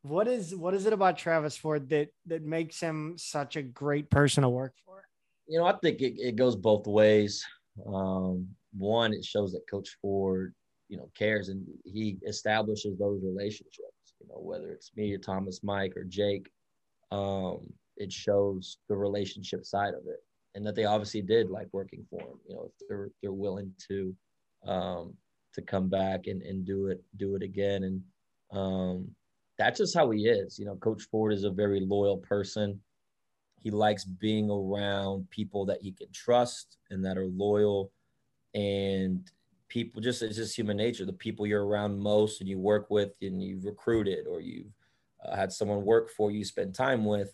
[0.03, 4.11] What is what is it about Travis Ford that that makes him such a great
[4.11, 5.03] person to work for?
[5.47, 7.45] You know, I think it, it goes both ways.
[7.87, 10.55] Um, one, it shows that Coach Ford,
[10.89, 14.15] you know, cares and he establishes those relationships.
[14.21, 16.51] You know, whether it's me or Thomas, Mike or Jake,
[17.13, 20.23] um, it shows the relationship side of it,
[20.55, 22.39] and that they obviously did like working for him.
[22.49, 24.15] You know, if they're they're willing to
[24.67, 25.15] um,
[25.55, 28.03] to come back and, and do it do it again, and
[28.53, 29.09] um,
[29.59, 30.59] that's just how he is.
[30.59, 32.81] You know, Coach Ford is a very loyal person.
[33.65, 37.91] He likes being around people that he can trust and that are loyal,
[38.55, 39.29] and
[39.69, 41.07] people just it's just human nature.
[41.07, 44.71] The people you're around most and you work with and you've recruited or you've
[45.25, 47.33] uh, had someone work for you, spend time with,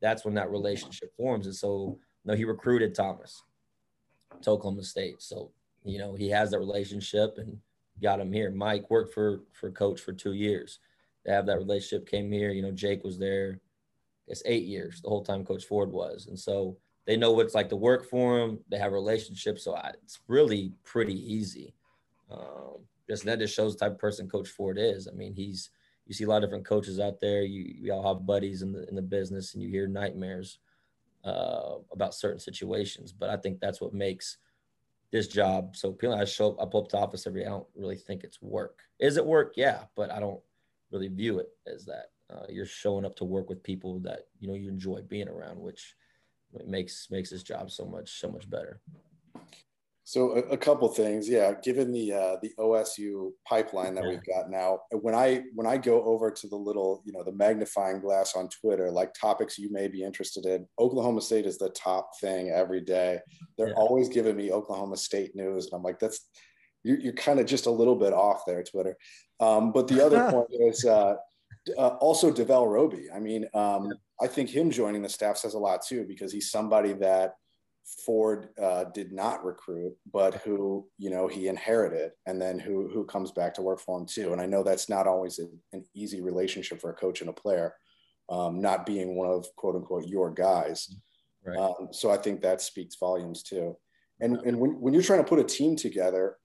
[0.00, 1.46] that's when that relationship forms.
[1.46, 3.44] And so, know, he recruited Thomas
[4.42, 5.22] to Oklahoma State.
[5.22, 5.52] So,
[5.84, 7.56] you know, he has that relationship and
[8.02, 8.50] got him here.
[8.50, 10.80] Mike worked for for coach for two years.
[11.24, 12.50] They have that relationship, came here.
[12.50, 13.60] You know, Jake was there.
[14.28, 16.26] It's eight years, the whole time Coach Ford was.
[16.26, 18.58] And so they know what it's like to work for him.
[18.68, 19.64] They have relationships.
[19.64, 21.74] So I, it's really pretty easy.
[22.30, 25.08] Um, just that just shows the type of person Coach Ford is.
[25.08, 25.70] I mean, he's
[26.06, 27.42] you see a lot of different coaches out there.
[27.42, 30.58] You, you all have buddies in the in the business, and you hear nightmares
[31.24, 33.12] uh, about certain situations.
[33.12, 34.38] But I think that's what makes
[35.10, 36.20] this job so appealing.
[36.20, 37.46] I show up, I pull up to office every.
[37.46, 38.80] I don't really think it's work.
[39.00, 39.54] Is it work?
[39.56, 40.40] Yeah, but I don't
[40.90, 42.10] really view it as that.
[42.30, 45.58] Uh, you're showing up to work with people that you know you enjoy being around,
[45.58, 45.94] which
[46.66, 48.80] makes makes this job so much so much better.
[50.04, 51.52] So a, a, couple things, yeah.
[51.62, 54.10] Given the uh, the OSU pipeline that yeah.
[54.10, 57.32] we've got now, when I when I go over to the little you know the
[57.32, 61.68] magnifying glass on Twitter, like topics you may be interested in, Oklahoma State is the
[61.68, 63.18] top thing every day.
[63.58, 63.74] They're yeah.
[63.74, 66.26] always giving me Oklahoma State news, and I'm like, that's
[66.84, 68.96] you're, you're kind of just a little bit off there, Twitter.
[69.40, 71.16] Um, but the other point is uh,
[71.76, 73.08] uh, also Davell Roby.
[73.14, 76.50] I mean, um, I think him joining the staff says a lot too because he's
[76.50, 77.34] somebody that
[78.04, 83.04] Ford uh, did not recruit, but who you know he inherited, and then who who
[83.04, 84.32] comes back to work for him too.
[84.32, 87.32] And I know that's not always a, an easy relationship for a coach and a
[87.32, 87.74] player,
[88.28, 90.96] um, not being one of quote unquote your guys.
[91.44, 91.58] Right.
[91.58, 93.76] Um, so I think that speaks volumes too.
[94.20, 96.36] And and when, when you're trying to put a team together,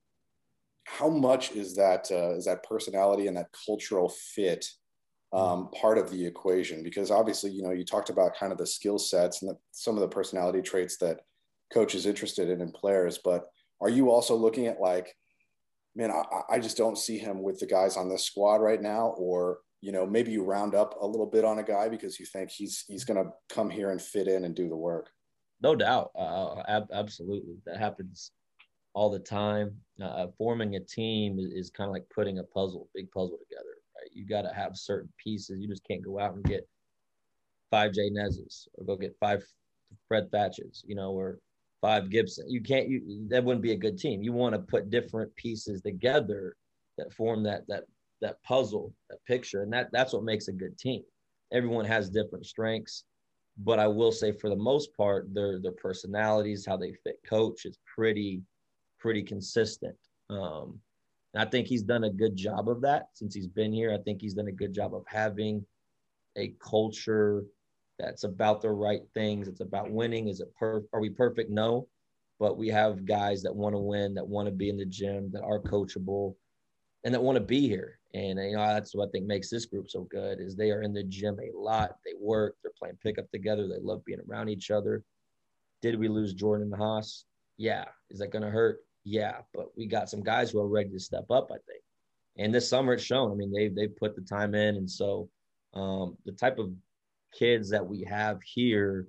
[0.85, 4.65] how much is that uh, is that personality and that cultural fit
[5.33, 6.83] um, part of the equation?
[6.83, 9.95] Because obviously, you know, you talked about kind of the skill sets and the, some
[9.95, 11.21] of the personality traits that
[11.73, 13.49] coach is interested in in players, but
[13.81, 15.15] are you also looking at like,
[15.95, 19.15] man, I, I just don't see him with the guys on this squad right now,
[19.17, 22.25] or you know, maybe you round up a little bit on a guy because you
[22.25, 25.09] think he's he's going to come here and fit in and do the work.
[25.61, 28.31] No doubt, uh, ab- absolutely, that happens
[28.93, 29.75] all the time.
[30.01, 33.75] Uh, forming a team is, is kind of like putting a puzzle, big puzzle together.
[34.11, 35.59] You got to have certain pieces.
[35.59, 36.67] You just can't go out and get
[37.71, 39.43] five Jay Nezes or go get five
[40.07, 41.39] Fred Thatches, you know, or
[41.81, 42.49] five Gibson.
[42.49, 42.87] You can't.
[42.87, 44.23] You that wouldn't be a good team.
[44.23, 46.55] You want to put different pieces together
[46.97, 47.83] that form that that
[48.21, 51.03] that puzzle, that picture, and that that's what makes a good team.
[51.51, 53.03] Everyone has different strengths,
[53.57, 57.65] but I will say for the most part, their their personalities, how they fit coach,
[57.65, 58.41] is pretty
[58.99, 59.97] pretty consistent.
[60.29, 60.79] Um,
[61.35, 63.91] I think he's done a good job of that since he's been here.
[63.93, 65.65] I think he's done a good job of having
[66.35, 67.43] a culture
[67.97, 69.47] that's about the right things.
[69.47, 70.27] It's about winning.
[70.27, 70.49] Is it?
[70.61, 71.49] Are we perfect?
[71.49, 71.87] No,
[72.39, 75.31] but we have guys that want to win, that want to be in the gym,
[75.31, 76.35] that are coachable,
[77.03, 77.99] and that want to be here.
[78.13, 80.83] And you know that's what I think makes this group so good is they are
[80.83, 81.95] in the gym a lot.
[82.05, 82.55] They work.
[82.61, 83.67] They're playing pickup together.
[83.67, 85.03] They love being around each other.
[85.81, 87.25] Did we lose Jordan and Haas?
[87.57, 87.85] Yeah.
[88.11, 88.79] Is that going to hurt?
[89.03, 89.39] Yeah.
[89.53, 91.49] But we got some guys who are ready to step up.
[91.51, 91.83] I think.
[92.37, 93.31] And this summer it's shown.
[93.31, 95.29] I mean, they they put the time in, and so
[95.73, 96.71] um, the type of
[97.31, 99.07] kids that we have here,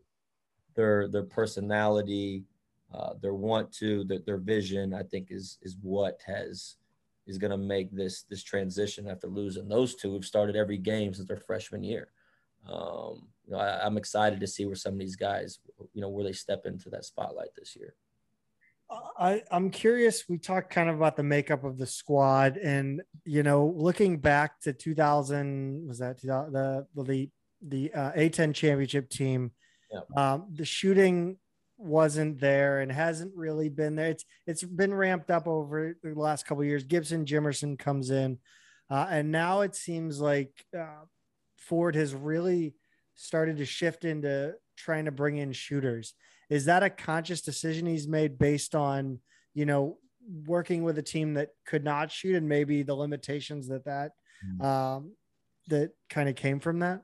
[0.75, 2.45] their their personality,
[2.93, 6.77] uh, their want to, their, their vision, I think is is what has
[7.27, 10.13] is going to make this this transition after losing those two.
[10.13, 12.09] We've started every game since their freshman year.
[12.67, 15.59] Um, you know, I, I'm excited to see where some of these guys,
[15.93, 17.95] you know, where they step into that spotlight this year.
[19.19, 20.29] I, I'm curious.
[20.29, 24.61] We talked kind of about the makeup of the squad, and you know, looking back
[24.63, 27.31] to 2000, was that the the
[27.67, 29.53] the uh, A10 championship team.
[30.17, 31.37] Um, the shooting
[31.77, 34.11] wasn't there and hasn't really been there.
[34.11, 36.85] It's it's been ramped up over the last couple years.
[36.85, 38.39] Gibson Jimerson comes in,
[38.91, 41.05] uh, and now it seems like uh,
[41.57, 42.75] Ford has really
[43.15, 46.15] started to shift into trying to bring in shooters.
[46.51, 49.21] Is that a conscious decision he's made based on,
[49.55, 49.99] you know,
[50.47, 54.13] working with a team that could not shoot and maybe the limitations that that
[54.47, 54.65] mm-hmm.
[54.65, 55.13] um,
[55.69, 57.03] that kind of came from that?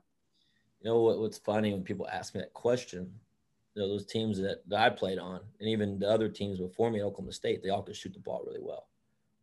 [0.81, 3.11] You know what, what's funny when people ask me that question,
[3.75, 6.89] you know, those teams that, that I played on, and even the other teams before
[6.89, 8.87] me, at Oklahoma State, they all could shoot the ball really well.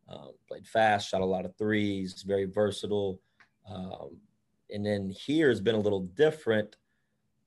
[0.09, 3.21] Um, played fast, shot a lot of threes, very versatile.
[3.71, 4.17] Um,
[4.71, 6.77] and then here has been a little different,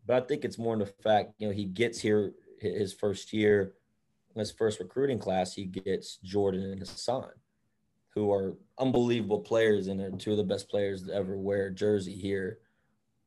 [0.05, 3.33] but I think it's more in the fact, you know, he gets here his first
[3.33, 3.73] year,
[4.35, 7.31] his first recruiting class, he gets Jordan and Hasahn,
[8.13, 12.13] who are unbelievable players and are two of the best players to ever wear jersey
[12.13, 12.59] here.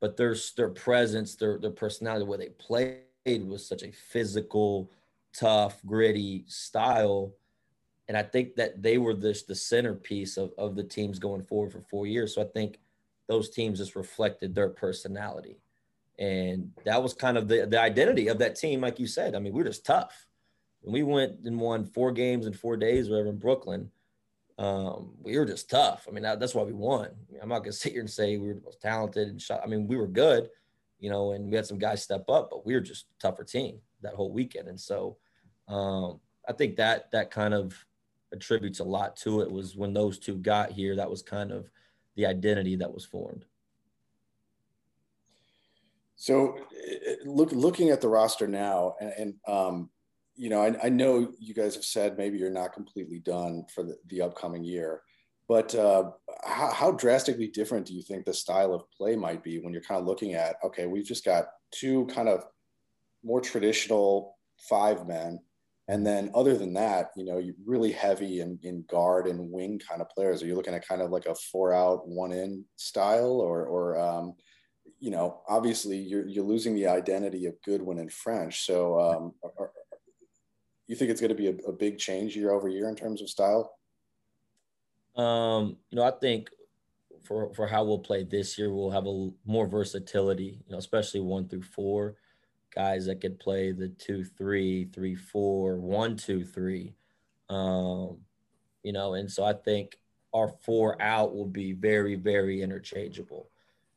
[0.01, 4.91] But their their presence, their their personality, way they played was such a physical,
[5.33, 7.35] tough, gritty style.
[8.07, 11.73] And I think that they were this the centerpiece of, of the teams going forward
[11.73, 12.35] for four years.
[12.35, 12.79] So I think
[13.29, 15.59] those teams just reflected their personality.
[16.19, 19.35] And that was kind of the, the identity of that team, like you said.
[19.35, 20.27] I mean, we are just tough.
[20.81, 23.91] When we went and won four games in four days, whatever, in Brooklyn,
[24.59, 26.07] um, we were just tough.
[26.09, 27.07] I mean, that, that's why we won.
[27.07, 29.41] I mean, I'm not gonna sit here and say we were the most talented and
[29.41, 29.61] shot.
[29.65, 30.51] I mean, we were good,
[31.01, 33.81] you know, and we had some guys step up, but we were just tougher team
[34.03, 34.69] that whole weekend.
[34.69, 35.17] And so
[35.69, 37.85] um, I think that that kind of
[38.33, 39.51] attributes a lot to it.
[39.51, 41.71] Was when those two got here, that was kind of
[42.17, 43.45] the identity that was formed.
[46.17, 46.57] So,
[47.25, 49.91] look, looking at the roster now, and, and um,
[50.37, 53.85] you know, I, I, know you guys have said maybe you're not completely done for
[53.85, 55.03] the, the upcoming year,
[55.49, 56.11] but uh,
[56.45, 59.83] how, how, drastically different do you think the style of play might be when you're
[59.83, 62.45] kind of looking at, okay, we've just got two kind of
[63.23, 64.37] more traditional
[64.69, 65.39] five men
[65.89, 69.79] and then other than that, you know, you're really heavy in, in guard and wing
[69.79, 70.43] kind of players.
[70.43, 73.99] Are you looking at kind of like a four out, one in style or, or,
[73.99, 74.35] um,
[75.05, 78.65] you know, obviously you're, you're losing the identity of Goodwin and French.
[78.65, 79.71] So um, are,
[80.87, 83.21] you think it's going to be a, a, big change year over year in terms
[83.21, 83.77] of style?
[85.15, 86.49] Um, you know, I think
[87.23, 91.21] for, for how we'll play this year, we'll have a more versatility, you know, especially
[91.21, 92.17] one through four
[92.75, 96.95] guys that could play the two, three, three, four, one, two, three.
[97.51, 98.21] Um,
[98.83, 99.99] you know, and so I think
[100.33, 103.51] our four out will be very, very interchangeable.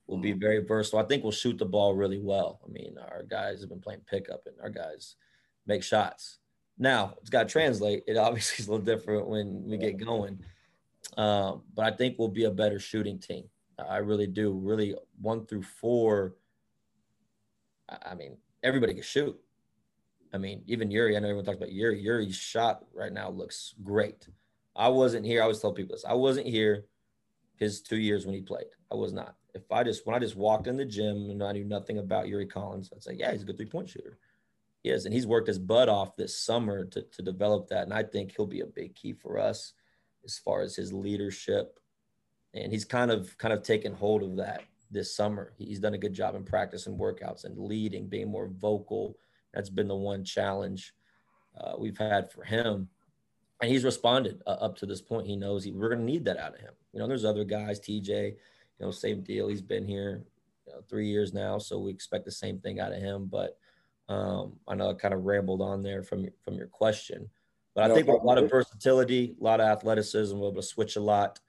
[0.08, 0.40] We'll be mm-hmm.
[0.40, 1.00] very versatile.
[1.00, 2.62] I think we'll shoot the ball really well.
[2.66, 5.16] I mean, our guys have been playing pickup and our guys
[5.66, 6.40] make shots.
[6.78, 8.04] Now it's got to translate.
[8.08, 10.40] It obviously is a little different when we get going.
[11.18, 13.46] Um, but I think we'll be a better shooting team.
[13.78, 14.54] I really do.
[14.54, 16.36] Really, one through four.
[17.90, 19.40] I mean, everybody can shoot.
[20.34, 22.02] I mean, even Yuri, I know everyone talks about Yuri.
[22.02, 24.28] Yuri's shot right now looks great.
[24.76, 25.42] I wasn't here.
[25.42, 26.06] I always tell people this.
[26.06, 26.86] I wasn't here
[27.56, 28.68] his two years when he played.
[28.92, 29.36] I was not.
[29.58, 32.28] If I just when I just walked in the gym and I knew nothing about
[32.28, 34.18] Yuri Collins, I'd say, yeah, he's a good three point shooter.
[34.84, 37.84] He is, and he's worked his butt off this summer to to develop that.
[37.84, 39.74] And I think he'll be a big key for us
[40.24, 41.80] as far as his leadership.
[42.54, 45.54] And he's kind of kind of taken hold of that this summer.
[45.58, 49.18] He's done a good job in practice and workouts and leading, being more vocal.
[49.54, 50.94] That's been the one challenge
[51.60, 52.90] uh, we've had for him.
[53.62, 55.28] And he's responded uh, up to this point.
[55.28, 56.74] He knows he, we're going to need that out of him.
[56.94, 58.36] You know, there's other guys, TJ,
[58.80, 59.48] you know, same deal.
[59.48, 60.24] He's been here
[60.66, 63.28] you know, three years now, so we expect the same thing out of him.
[63.32, 63.58] But
[64.10, 67.30] um, I know I kind of rambled on there from your, from your question,
[67.76, 70.62] but I no, think a lot of versatility, a lot of athleticism, we'll be able
[70.62, 71.40] to switch a lot.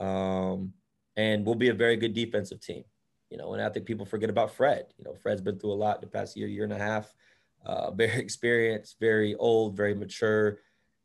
[0.00, 0.72] Um,
[1.16, 2.84] and we'll be a very good defensive team.
[3.30, 4.86] You know, and I think people forget about Fred.
[4.98, 7.12] You know, Fred's been through a lot the past year, year and a half.
[7.64, 10.58] Uh, very experienced, very old, very mature.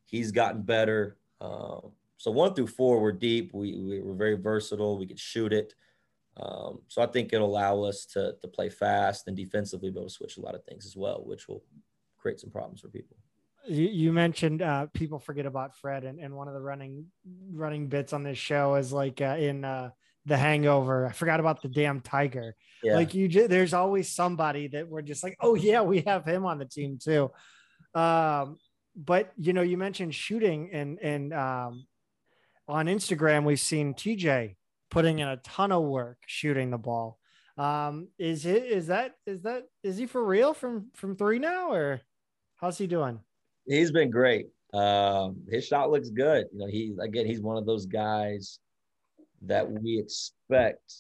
[0.06, 1.17] He's gotten better.
[1.39, 3.49] Um, so one through four, we're deep.
[3.51, 4.99] We, we are very versatile.
[4.99, 5.73] We can shoot it.
[6.38, 10.07] Um, so I think it'll allow us to to play fast and defensively be able
[10.07, 11.63] to switch a lot of things as well, which will
[12.19, 13.17] create some problems for people.
[13.67, 17.07] You, you mentioned uh, people forget about Fred, and, and one of the running
[17.51, 19.89] running bits on this show is like uh, in uh,
[20.28, 21.07] the hangover.
[21.07, 22.55] I forgot about the damn tiger.
[22.84, 22.97] Yeah.
[22.97, 26.45] Like you just there's always somebody that we're just like, oh yeah, we have him
[26.45, 27.32] on the team too.
[27.95, 28.59] Um,
[28.95, 31.88] but you know, you mentioned shooting and and um,
[32.72, 34.55] on Instagram we've seen TJ
[34.89, 37.19] putting in a ton of work shooting the ball.
[37.57, 41.72] Um, is it is that is that is he for real from from three now
[41.72, 42.01] or
[42.55, 43.19] how's he doing?
[43.67, 44.47] He's been great.
[44.74, 46.45] Um, his shot looks good.
[46.53, 48.59] You know, he again he's one of those guys
[49.41, 50.93] that we expect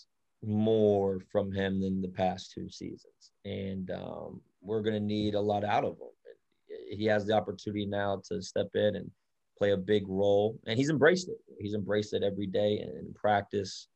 [0.43, 3.31] more from him than the past two seasons.
[3.45, 6.09] And um, we're going to need a lot out of him.
[6.89, 9.11] He has the opportunity now to step in and
[9.61, 11.37] play a big role, and he's embraced it.
[11.59, 13.89] He's embraced it every day in practice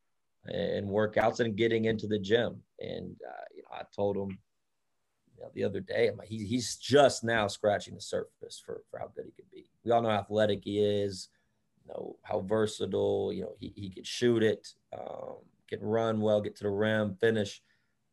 [0.46, 2.62] and workouts and getting into the gym.
[2.80, 4.38] And uh, you know, I told him
[5.36, 6.08] you know, the other day.
[6.08, 9.50] I'm like, he, he's just now scratching the surface for, for how good he could
[9.50, 9.72] be.
[9.84, 11.30] We all know how athletic he is,
[11.84, 15.38] you know, how versatile, you know, he, he can shoot it, um,
[15.68, 17.64] can run well, get to the rim, finish.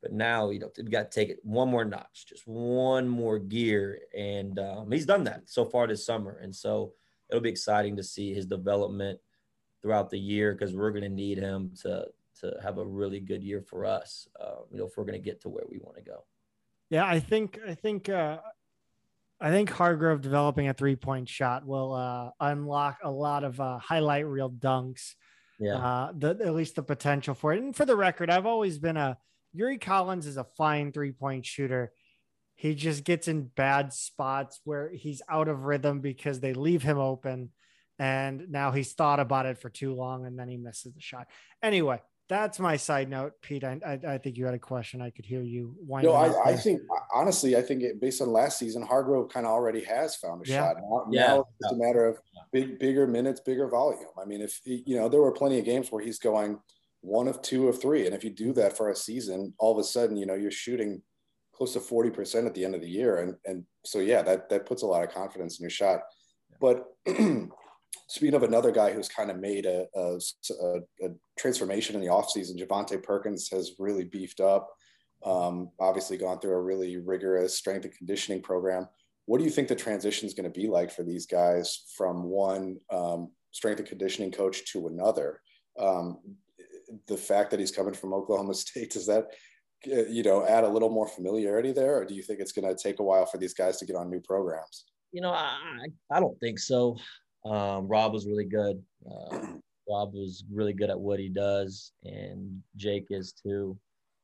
[0.01, 3.39] But now, you know, we got to take it one more notch, just one more
[3.39, 4.01] gear.
[4.17, 6.39] And um, he's done that so far this summer.
[6.43, 6.95] And so
[7.33, 9.19] it'll be exciting to see his development
[9.81, 12.07] throughout the year because we're going to need him to
[12.41, 14.29] to have a really good year for us.
[14.41, 16.25] Uh, you know, if we're going to get to where we want to go.
[16.91, 18.39] Yeah, I think I think uh,
[19.41, 23.79] I think Hargrove developing a three point shot will uh, unlock a lot of uh,
[23.79, 25.15] highlight reel dunks.
[25.59, 27.63] Yeah, uh, the, at least the potential for it.
[27.63, 29.17] And for the record, I've always been a
[29.55, 31.93] Yuri Collins is a fine three point shooter.
[32.55, 36.99] He just gets in bad spots where he's out of rhythm because they leave him
[36.99, 37.51] open.
[37.99, 41.29] And now he's thought about it for too long and then he misses the shot.
[41.63, 43.63] Anyway, that's my side note, Pete.
[43.63, 45.03] I, I, I, think you had a question.
[45.03, 45.77] I could hear you.
[45.87, 46.81] No, I, I, think
[47.13, 50.49] honestly, I think it, based on last season, Hargrove kind of already has found a
[50.49, 50.57] yeah.
[50.57, 50.77] shot.
[50.81, 51.27] Now, yeah.
[51.27, 52.19] now it's a matter of
[52.53, 54.07] big, bigger minutes, bigger volume.
[54.21, 56.59] I mean, if you know, there were plenty of games where he's going
[57.03, 59.79] one of two of three, and if you do that for a season, all of
[59.79, 61.03] a sudden, you know, you're shooting
[61.53, 64.49] close to forty percent at the end of the year, and and so yeah, that
[64.51, 66.01] that puts a lot of confidence in your shot.
[66.61, 66.85] But
[68.09, 70.19] speaking of another guy who's kind of made a, a,
[71.03, 74.71] a transformation in the offseason, Javonte Perkins has really beefed up.
[75.25, 78.89] Um, obviously, gone through a really rigorous strength and conditioning program.
[79.27, 82.25] What do you think the transition is going to be like for these guys from
[82.25, 85.41] one um, strength and conditioning coach to another?
[85.79, 86.19] Um,
[87.07, 89.27] the fact that he's coming from Oklahoma State does that,
[89.85, 92.81] you know, add a little more familiarity there, or do you think it's going to
[92.81, 94.85] take a while for these guys to get on new programs?
[95.13, 96.97] You know, I I don't think so.
[97.45, 98.83] Um, Rob was really good.
[99.05, 99.39] Uh,
[99.89, 103.77] Rob was really good at what he does, and Jake is too.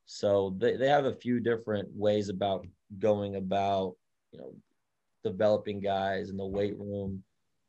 [0.07, 2.67] So they, they have a few different ways about
[2.99, 3.95] going about,
[4.33, 4.55] you know,
[5.23, 7.23] developing guys in the weight room.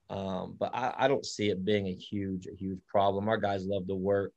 [0.09, 3.27] Um, but I, I don't see it being a huge, a huge problem.
[3.27, 4.31] Our guys love to work.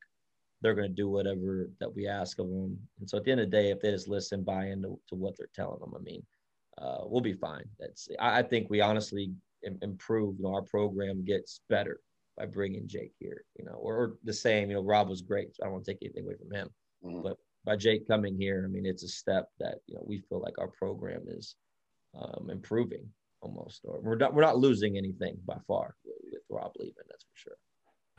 [0.63, 2.79] They're going to do whatever that we ask of them.
[2.99, 5.15] And so at the end of the day, if they just listen, buy into to
[5.15, 6.23] what they're telling them, I mean,
[6.77, 7.65] uh, we'll be fine.
[7.79, 9.31] That's I, I think we honestly
[9.81, 10.37] improve.
[10.37, 11.99] You know, our program gets better
[12.37, 13.43] by bringing Jake here.
[13.59, 14.69] You know, or, or the same.
[14.69, 15.55] You know, Rob was great.
[15.55, 16.69] So I don't want to take anything away from him,
[17.05, 17.21] mm-hmm.
[17.21, 20.41] but by Jake coming here, I mean it's a step that you know we feel
[20.41, 21.55] like our program is
[22.19, 23.05] um, improving
[23.41, 26.93] almost, or we're not we're not losing anything by far with Rob leaving.
[27.09, 27.57] That's for sure.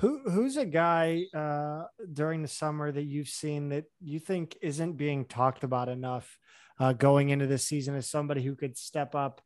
[0.01, 4.95] Who who's a guy uh, during the summer that you've seen that you think isn't
[4.95, 6.39] being talked about enough
[6.81, 9.41] uh, going into this season as somebody who could step up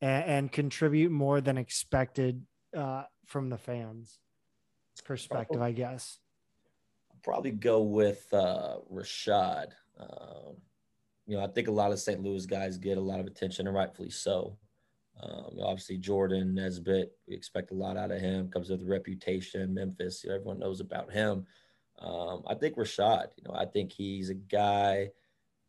[0.00, 2.42] and, and contribute more than expected
[2.74, 4.18] uh, from the fans
[5.04, 6.18] perspective, I guess.
[7.10, 9.68] I'll probably go with uh, Rashad.
[9.98, 10.56] Um,
[11.26, 12.22] you know, I think a lot of St.
[12.22, 14.56] Louis guys get a lot of attention, and rightfully so.
[15.22, 18.48] Um, obviously, Jordan Nesbitt, we expect a lot out of him.
[18.48, 20.24] Comes with a reputation, Memphis.
[20.24, 21.46] Everyone knows about him.
[21.98, 23.28] Um, I think Rashad.
[23.36, 25.10] You know, I think he's a guy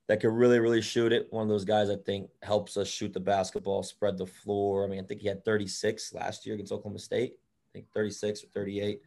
[0.07, 1.27] that could really, really shoot it.
[1.31, 4.83] One of those guys I think helps us shoot the basketball, spread the floor.
[4.83, 7.33] I mean, I think he had 36 last year against Oklahoma State.
[7.33, 9.01] I think 36 or 38.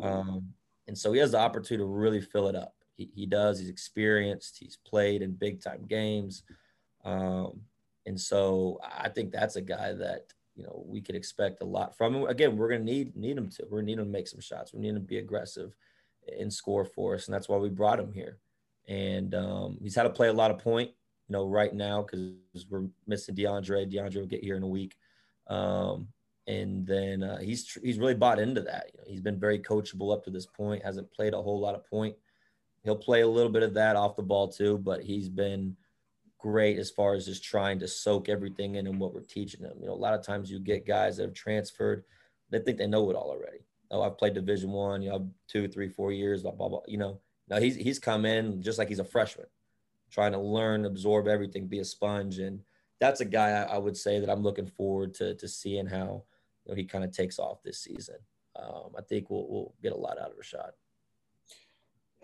[0.00, 0.52] Um,
[0.86, 2.74] and so he has the opportunity to really fill it up.
[2.96, 3.58] He, he does.
[3.58, 4.58] He's experienced.
[4.58, 6.42] He's played in big time games.
[7.04, 7.60] Um,
[8.06, 11.96] and so I think that's a guy that you know we could expect a lot
[11.96, 12.24] from him.
[12.24, 13.64] Again, we're gonna need need him to.
[13.70, 14.72] We're gonna need him to make some shots.
[14.72, 15.74] We need him to be aggressive
[16.38, 18.38] and score for us, and that's why we brought him here
[18.88, 20.90] and um, he's had to play a lot of point,
[21.28, 23.90] you know, right now because we're missing DeAndre.
[23.90, 24.96] DeAndre will get here in a week,
[25.48, 26.08] um,
[26.46, 28.90] and then uh, he's he's really bought into that.
[28.92, 30.84] You know, he's been very coachable up to this point.
[30.84, 32.14] Hasn't played a whole lot of point.
[32.82, 35.76] He'll play a little bit of that off the ball too, but he's been
[36.44, 39.78] great as far as just trying to soak everything in and what we're teaching them.
[39.80, 42.04] You know, a lot of times you get guys that have transferred,
[42.50, 43.64] they think they know it all already.
[43.90, 46.82] Oh, I've played Division One, you know, two, three, four years, blah blah blah.
[46.86, 47.18] You know,
[47.48, 49.46] now he's he's come in just like he's a freshman,
[50.10, 52.60] trying to learn, absorb everything, be a sponge, and
[53.00, 56.24] that's a guy I, I would say that I'm looking forward to to seeing how
[56.66, 58.16] you know, he kind of takes off this season.
[58.54, 60.72] Um, I think we'll we'll get a lot out of Rashad.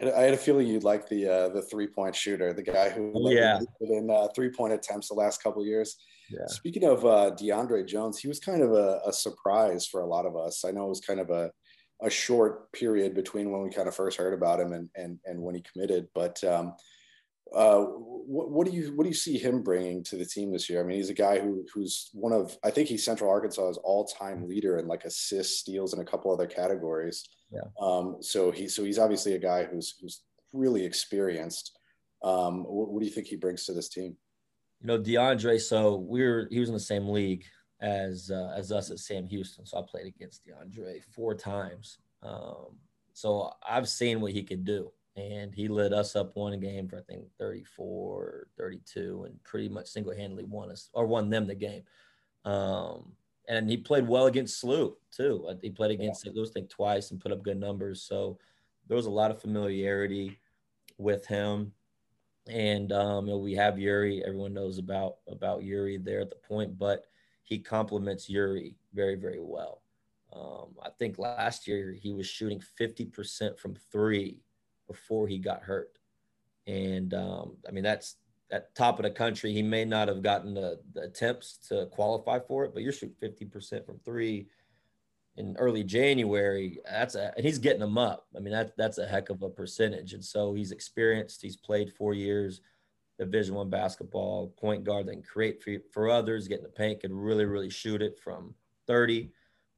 [0.03, 3.13] I had a feeling you'd like the uh, the three point shooter, the guy who
[3.31, 5.97] yeah in uh, three point attempts the last couple years.
[6.31, 6.47] Yeah.
[6.47, 10.27] Speaking of uh, DeAndre Jones, he was kind of a, a, surprise for a lot
[10.27, 10.65] of us.
[10.65, 11.51] I know it was kind of a
[12.03, 15.41] a short period between when we kind of first heard about him and and, and
[15.41, 16.09] when he committed.
[16.15, 16.75] But um,
[17.55, 20.71] uh, what, what, do you what do you see him bringing to the team this
[20.71, 20.81] year?
[20.81, 24.05] I mean, he's a guy who who's one of I think he's Central Arkansas's all
[24.05, 27.29] time leader in like assists, steals, and a couple other categories.
[27.51, 27.63] Yeah.
[27.81, 30.23] Um, so he so he's obviously a guy who's who's
[30.53, 31.77] really experienced.
[32.23, 34.17] Um, what, what do you think he brings to this team?
[34.81, 35.61] You know, DeAndre.
[35.61, 37.45] So we were he was in the same league
[37.81, 39.67] as uh, as us at Sam Houston.
[39.67, 41.99] So I played against DeAndre four times.
[42.23, 42.77] Um,
[43.13, 44.93] so I've seen what he could do.
[45.21, 49.87] And he led us up one game for I think 34, 32, and pretty much
[49.87, 51.83] single handedly won us or won them the game.
[52.45, 53.13] Um,
[53.49, 55.47] and he played well against SLU too.
[55.61, 56.31] He played against yeah.
[56.31, 56.37] St.
[56.37, 58.03] Louis, I think, twice and put up good numbers.
[58.03, 58.39] So
[58.87, 60.39] there was a lot of familiarity
[60.97, 61.73] with him.
[62.49, 64.25] And um, you know, we have Yuri.
[64.25, 67.05] Everyone knows about about Yuri there at the point, but
[67.43, 69.83] he complements Yuri very, very well.
[70.33, 74.39] Um, I think last year he was shooting 50% from three
[74.91, 75.99] before he got hurt.
[76.67, 78.17] And um, I mean, that's
[78.51, 79.53] at top of the country.
[79.53, 83.15] He may not have gotten the, the attempts to qualify for it, but you're shooting
[83.23, 84.49] 50% from three
[85.37, 86.79] in early January.
[86.91, 88.27] That's a, and he's getting them up.
[88.37, 90.13] I mean, that, that's a heck of a percentage.
[90.13, 92.61] And so he's experienced, he's played four years
[93.21, 97.01] Division One basketball, point guard that can create for, for others, get in the paint,
[97.01, 98.55] can really, really shoot it from
[98.87, 99.31] 30.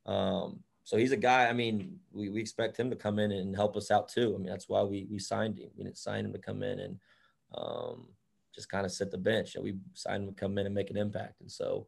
[0.06, 1.46] Um, so he's a guy.
[1.48, 4.34] I mean, we, we expect him to come in and help us out too.
[4.34, 5.70] I mean, that's why we we signed him.
[5.76, 6.98] We didn't sign him to come in and
[7.56, 8.08] um,
[8.54, 9.54] just kind of sit the bench.
[9.54, 11.40] and we signed him to come in and make an impact.
[11.40, 11.86] And so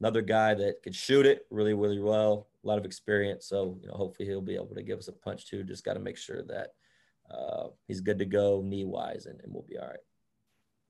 [0.00, 3.46] another guy that could shoot it really, really well, a lot of experience.
[3.46, 5.64] So you know, hopefully he'll be able to give us a punch too.
[5.64, 6.70] Just got to make sure that
[7.30, 9.98] uh, he's good to go knee wise, and, and we'll be all right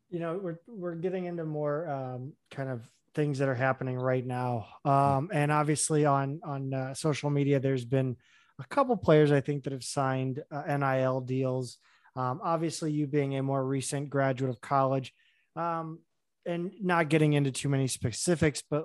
[0.09, 4.24] you know we're we're getting into more um, kind of things that are happening right
[4.24, 4.66] now.
[4.84, 8.16] Um, and obviously on on uh, social media there's been
[8.58, 11.78] a couple players i think that have signed uh, nil deals.
[12.14, 15.12] Um, obviously you being a more recent graduate of college
[15.56, 15.98] um,
[16.46, 18.84] and not getting into too many specifics but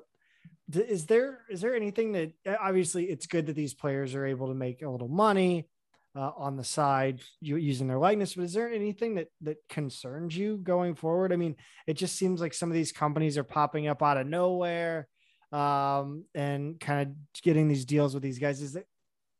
[0.73, 4.53] is there is there anything that obviously it's good that these players are able to
[4.53, 5.67] make a little money
[6.15, 8.35] uh, on the side using their likeness.
[8.35, 11.31] But is there anything that that concerns you going forward?
[11.31, 11.55] I mean,
[11.87, 15.07] it just seems like some of these companies are popping up out of nowhere
[15.51, 18.61] um, and kind of getting these deals with these guys.
[18.61, 18.85] Is there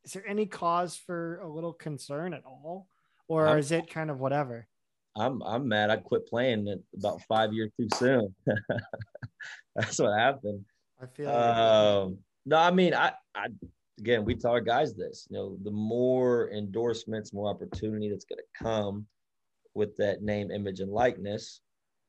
[0.03, 2.88] is there any cause for a little concern at all,
[3.28, 4.67] or I'm, is it kind of whatever?
[5.15, 5.89] I'm I'm mad.
[5.89, 8.34] I quit playing about five years too soon.
[9.76, 10.65] That's what happened.
[11.01, 11.30] I feel.
[11.30, 13.47] Um, no, I mean, I I
[14.01, 18.39] again, we tell our guys this, you know, the more endorsements, more opportunity that's going
[18.39, 19.05] to come
[19.75, 21.61] with that name, image, and likeness,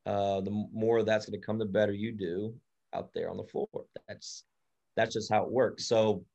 [0.07, 2.53] uh, the more that's going to come, the better you do
[2.93, 3.67] out there on the floor.
[4.07, 4.43] That's
[4.95, 5.85] that's just how it works.
[5.87, 6.25] So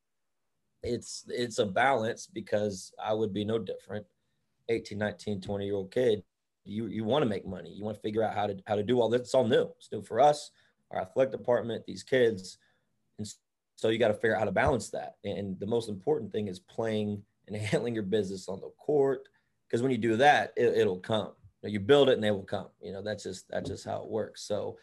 [0.85, 4.07] it's it's a balance because I would be no different.
[4.71, 6.23] 18, 19, 20 year old kid,
[6.65, 7.71] you you want to make money.
[7.71, 9.23] You want to figure out how to how to do all this.
[9.23, 9.69] It's all new.
[9.77, 10.53] It's new for us,
[10.93, 12.59] our athletic department, these kids.
[13.19, 13.27] And
[13.79, 15.19] so you got to figure out how to balance that.
[15.23, 19.29] And the most important thing is playing and handling your business on the court.
[19.67, 21.31] Because when you do that, it, will come.
[21.63, 22.67] You, know, you, build it and they will come.
[22.83, 24.43] You know, that's just that's just how it works.
[24.43, 24.79] So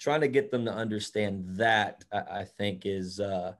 [0.00, 3.52] trying to get them to understand that I, I think is uh,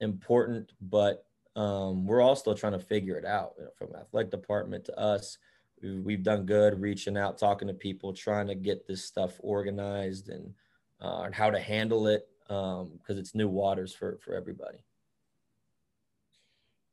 [0.00, 4.32] important, but um, we're all still trying to figure it out you know, from athletic
[4.32, 5.38] department to us.
[5.80, 10.54] We've done good reaching out, talking to people, trying to get this stuff organized and
[11.00, 14.78] uh, and how to handle it because um, it's new waters for for everybody.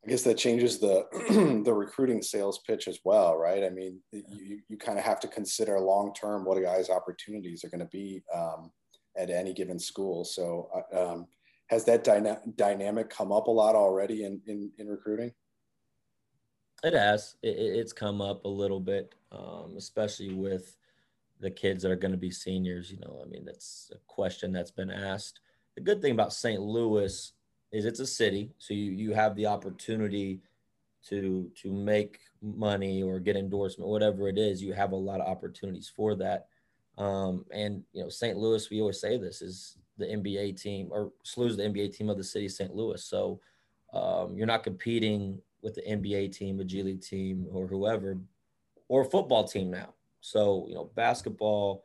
[0.06, 1.06] I guess that changes the
[1.64, 3.64] the recruiting sales pitch as well, right?
[3.64, 7.64] I mean, you you kind of have to consider long term what a guy's opportunities
[7.64, 8.70] are going to be um,
[9.16, 10.24] at any given school.
[10.24, 11.26] So, uh, um,
[11.70, 15.32] has that dyna- dynamic come up a lot already in in, in recruiting?
[16.84, 17.34] It has.
[17.42, 20.76] It, it's come up a little bit, um, especially with
[21.40, 22.92] the kids that are going to be seniors.
[22.92, 25.40] You know, I mean, that's a question that's been asked
[25.76, 26.60] the good thing about St.
[26.60, 27.32] Louis
[27.72, 30.40] is it's a city, so you you have the opportunity
[31.08, 34.62] to to make money or get endorsement, whatever it is.
[34.62, 36.46] You have a lot of opportunities for that.
[36.98, 38.36] Um, and you know, St.
[38.36, 42.16] Louis, we always say this is the NBA team, or SLU's the NBA team of
[42.16, 42.74] the city of St.
[42.74, 43.02] Louis.
[43.04, 43.40] So
[43.92, 48.18] um, you're not competing with the NBA team, a G League team, or whoever,
[48.88, 49.94] or football team now.
[50.20, 51.84] So you know, basketball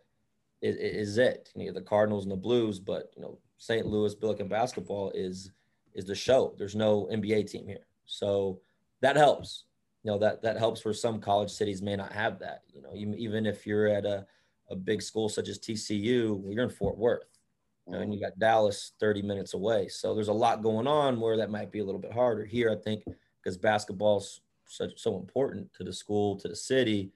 [0.62, 1.52] is, is it.
[1.56, 3.86] You know, the Cardinals and the Blues, but you know, St.
[3.86, 5.51] Louis Billiken basketball is
[5.93, 6.55] is the show.
[6.57, 8.59] There's no NBA team here, so
[9.01, 9.66] that helps.
[10.01, 12.64] You know that that helps where some college cities may not have that.
[12.74, 14.26] You know, even if you're at a
[14.72, 17.38] a big school such as TCU, you're in Fort Worth,
[17.86, 18.30] you know, and you mm-hmm.
[18.30, 19.89] got Dallas 30 minutes away.
[19.89, 22.72] So there's a lot going on where that might be a little bit harder here.
[22.72, 23.03] I think
[23.43, 27.12] because basketball's such so important to the school, to the city,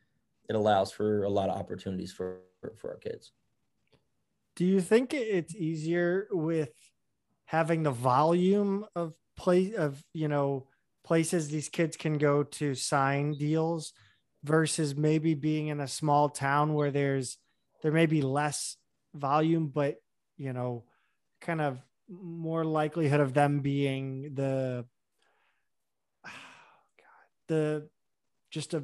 [0.48, 2.42] it allows for a lot of opportunities for
[2.76, 3.32] for our kids.
[4.56, 6.72] Do you think it's easier with
[7.46, 10.68] having the volume of play of you know
[11.04, 13.94] places these kids can go to sign deals
[14.44, 17.38] versus maybe being in a small town where there's
[17.82, 18.78] there may be less
[19.14, 19.96] volume, but
[20.38, 20.84] you know,
[21.42, 21.80] kind of
[22.10, 24.86] more likelihood of them being the
[26.26, 26.30] oh
[26.98, 27.90] God, the
[28.50, 28.84] just a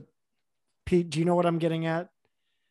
[0.86, 2.10] Pete, do you know what I'm getting at?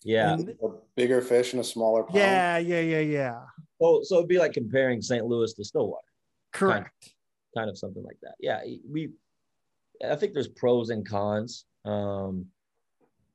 [0.03, 0.33] Yeah.
[0.33, 2.19] And, a bigger fish in a smaller pond.
[2.19, 3.41] Yeah, yeah, yeah, yeah.
[3.81, 5.25] So so it'd be like comparing St.
[5.25, 6.07] Louis to Stillwater.
[6.53, 6.77] Correct.
[6.77, 8.35] Kind of, kind of something like that.
[8.41, 8.61] Yeah.
[8.91, 9.11] We
[10.07, 11.65] I think there's pros and cons.
[11.85, 12.47] Um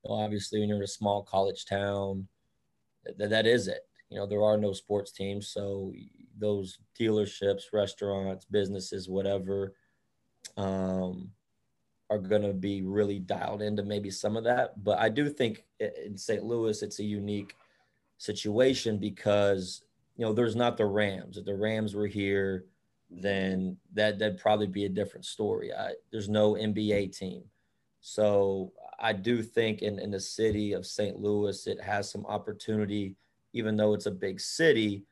[0.08, 2.28] obviously when you're in a small college town,
[3.18, 3.82] that, that is it.
[4.10, 5.50] You know, there are no sports teams.
[5.50, 5.94] So
[6.38, 9.74] those dealerships, restaurants, businesses, whatever,
[10.58, 11.32] um,
[12.10, 14.84] are going to be really dialed into maybe some of that.
[14.84, 16.44] But I do think in St.
[16.44, 17.56] Louis, it's a unique
[18.18, 19.82] situation because,
[20.16, 21.38] you know, there's not the Rams.
[21.38, 22.66] If the Rams were here,
[23.10, 25.74] then that, that'd probably be a different story.
[25.74, 27.44] I, there's no NBA team.
[28.02, 31.20] So I do think in, in the city of St.
[31.20, 33.16] Louis, it has some opportunity,
[33.54, 35.06] even though it's a big city.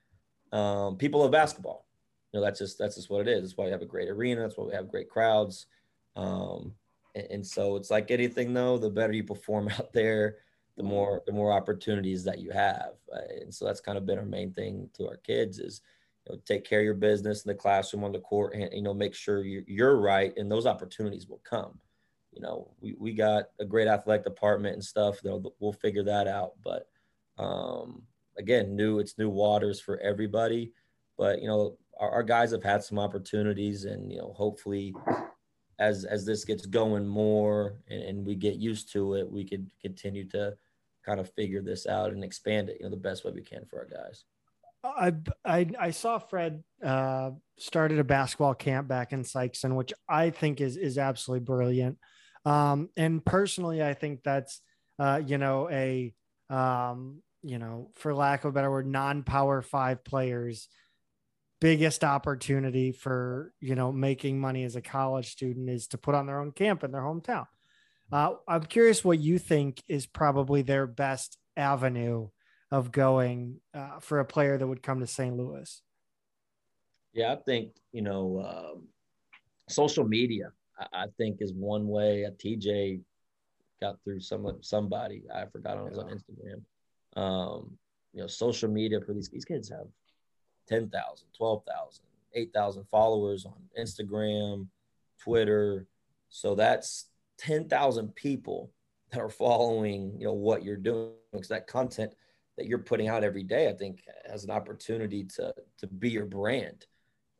[0.51, 1.87] Um, people love basketball.
[2.31, 3.41] You know, that's just that's just what it is.
[3.41, 4.41] That's why we have a great arena.
[4.41, 5.67] That's why we have great crowds.
[6.15, 6.73] Um,
[7.16, 10.38] and, so it's like anything though, the better you perform out there,
[10.78, 12.93] the more the more opportunities that you have.
[13.14, 15.82] Uh, and so that's kind of been our main thing to our kids is
[16.26, 18.82] you know, take care of your business in the classroom on the court and you
[18.82, 21.80] know make sure you're, you're right and those opportunities will come
[22.36, 25.22] you know, we, we got a great athletic department and stuff.
[25.22, 26.53] They'll, we'll figure that out.
[26.64, 26.88] But
[27.38, 28.03] um,
[28.38, 30.72] again, new, it's new waters for everybody.
[31.18, 34.95] But, you know, our, our guys have had some opportunities and, you know, hopefully
[35.80, 39.69] as, as this gets going more and, and we get used to it, we could
[39.82, 40.53] continue to
[41.05, 43.65] kind of figure this out and expand it, you know, the best way we can
[43.65, 44.24] for our guys.
[44.84, 45.13] I,
[45.45, 50.59] I, I saw Fred uh, started a basketball camp back in Sikeston, which I think
[50.59, 51.97] is is absolutely brilliant.
[52.45, 54.61] Um, and personally, I think that's,
[54.99, 56.13] uh, you know, a,
[56.49, 60.67] um, you know, for lack of a better word, non-power five players
[61.64, 66.26] biggest opportunity for you know making money as a college student is to put on
[66.26, 67.47] their own camp in their hometown
[68.11, 72.28] uh, i'm curious what you think is probably their best avenue
[72.70, 75.82] of going uh, for a player that would come to st louis
[77.14, 78.84] yeah i think you know um,
[79.70, 80.51] social media
[80.91, 82.24] I, think is one way.
[82.24, 83.01] A TJ
[83.82, 85.99] got through some somebody I forgot on, yeah.
[85.99, 87.22] on Instagram.
[87.22, 87.78] Um,
[88.14, 89.88] you know, social media for these these kids have
[90.68, 94.68] 10,000, 12,000, 8,000 followers on Instagram,
[95.20, 95.88] Twitter.
[96.30, 97.05] So that's
[97.39, 98.72] 10,000 people
[99.11, 102.14] that are following, you know, what you're doing because that content
[102.57, 106.26] that you're putting out every day, I think has an opportunity to to be your
[106.26, 106.86] brand.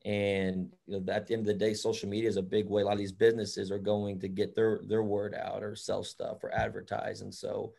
[0.06, 2.82] And you know, at the end of the day, social media is a big way.
[2.82, 6.04] A lot of these businesses are going to get their their word out or sell
[6.04, 7.22] stuff or advertise.
[7.22, 7.74] And so,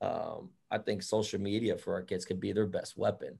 [0.00, 3.38] um, I think social media for our kids could be their best weapon.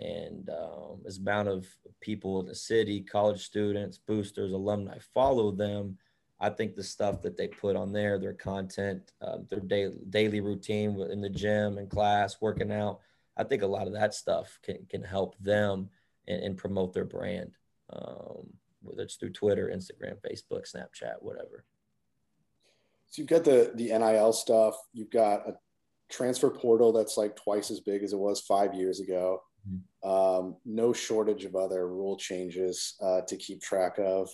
[0.00, 1.66] And um, as amount of
[2.00, 5.98] people in the city, college students, boosters, alumni follow them,
[6.40, 10.40] I think the stuff that they put on there, their content, uh, their daily daily
[10.40, 13.00] routine in the gym and class, working out,
[13.36, 15.90] I think a lot of that stuff can can help them
[16.26, 17.52] and, and promote their brand,
[17.92, 18.46] um,
[18.80, 21.66] whether it's through Twitter, Instagram, Facebook, Snapchat, whatever.
[23.10, 24.76] So you've got the the NIL stuff.
[24.94, 25.56] You've got a
[26.08, 29.42] transfer portal that's like twice as big as it was five years ago.
[30.02, 34.30] Um, no shortage of other rule changes uh, to keep track of.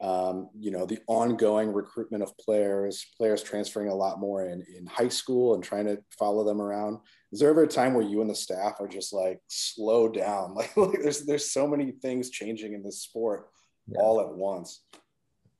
[0.00, 4.84] Um, you know, the ongoing recruitment of players, players transferring a lot more in, in
[4.86, 6.98] high school and trying to follow them around
[7.32, 10.54] is there ever a time where you and the staff are just like slow down
[10.56, 13.48] like, like there's there's so many things changing in this sport
[13.88, 13.98] yeah.
[14.00, 14.84] all at once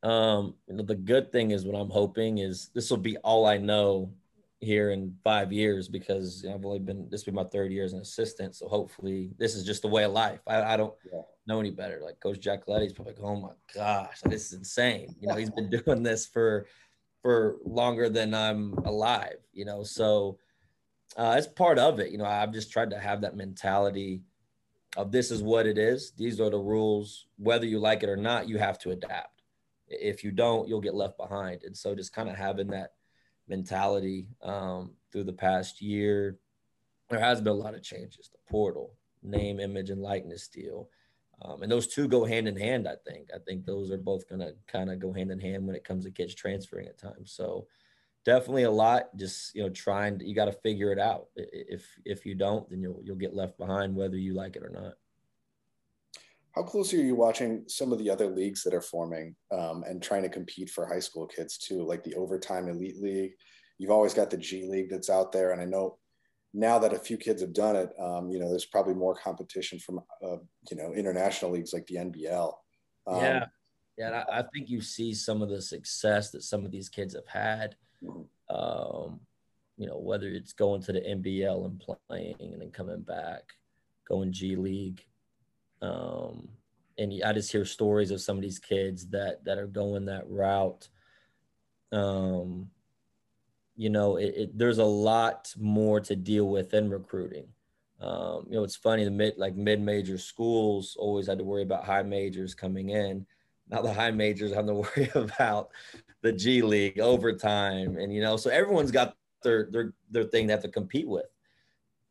[0.03, 3.47] um you know, the good thing is what i'm hoping is this will be all
[3.47, 4.13] i know
[4.63, 7.73] here in five years because you know, i've only been this will be my third
[7.73, 10.77] year as an assistant so hopefully this is just the way of life i, I
[10.77, 11.23] don't yeah.
[11.47, 15.15] know any better like coach jack Letty's probably like oh my gosh this is insane
[15.21, 16.67] you know he's been doing this for
[17.23, 20.39] for longer than i'm alive you know so
[21.17, 22.11] uh, it's part of it.
[22.11, 24.23] You know, I've just tried to have that mentality
[24.97, 26.13] of this is what it is.
[26.17, 27.27] These are the rules.
[27.37, 29.43] Whether you like it or not, you have to adapt.
[29.89, 31.63] If you don't, you'll get left behind.
[31.65, 32.93] And so just kind of having that
[33.49, 36.39] mentality um, through the past year,
[37.11, 38.31] there has been a lot of changes.
[38.33, 40.89] The portal, name, image, and likeness deal.
[41.43, 43.29] Um, and those two go hand in hand, I think.
[43.35, 45.85] I think those are both going to kind of go hand in hand when it
[45.85, 47.33] comes to kids transferring at times.
[47.33, 47.67] So,
[48.25, 49.17] definitely a lot.
[49.17, 51.27] Just you know, trying to, you got to figure it out.
[51.37, 54.71] If if you don't, then you'll you'll get left behind, whether you like it or
[54.71, 54.95] not.
[56.55, 60.03] How closely are you watching some of the other leagues that are forming um, and
[60.03, 63.33] trying to compete for high school kids too, like the Overtime Elite League?
[63.79, 65.99] You've always got the G League that's out there, and I know
[66.55, 69.79] now that a few kids have done it, um, you know, there's probably more competition
[69.79, 70.37] from, uh,
[70.71, 72.53] you know, international leagues like the NBL.
[73.07, 73.47] Um, yeah.
[73.97, 74.25] Yeah.
[74.29, 77.27] I, I, think you see some of the success that some of these kids have
[77.27, 77.77] had.
[78.05, 78.55] Mm-hmm.
[78.55, 79.21] Um,
[79.79, 83.43] you know, whether it's going to the NBL and playing and then coming back,
[84.07, 85.03] going G League.
[85.83, 86.49] Um,
[86.97, 90.29] and I just hear stories of some of these kids that that are going that
[90.29, 90.89] route.
[91.91, 92.71] Um,
[93.77, 97.47] you know, it, it, there's a lot more to deal with in recruiting.
[98.01, 101.63] Um, you know, it's funny the mid like mid major schools always had to worry
[101.63, 103.27] about high majors coming in.
[103.69, 105.71] Now the high majors have to worry about
[106.23, 110.53] the G League overtime, and you know, so everyone's got their their their thing they
[110.53, 111.32] have to compete with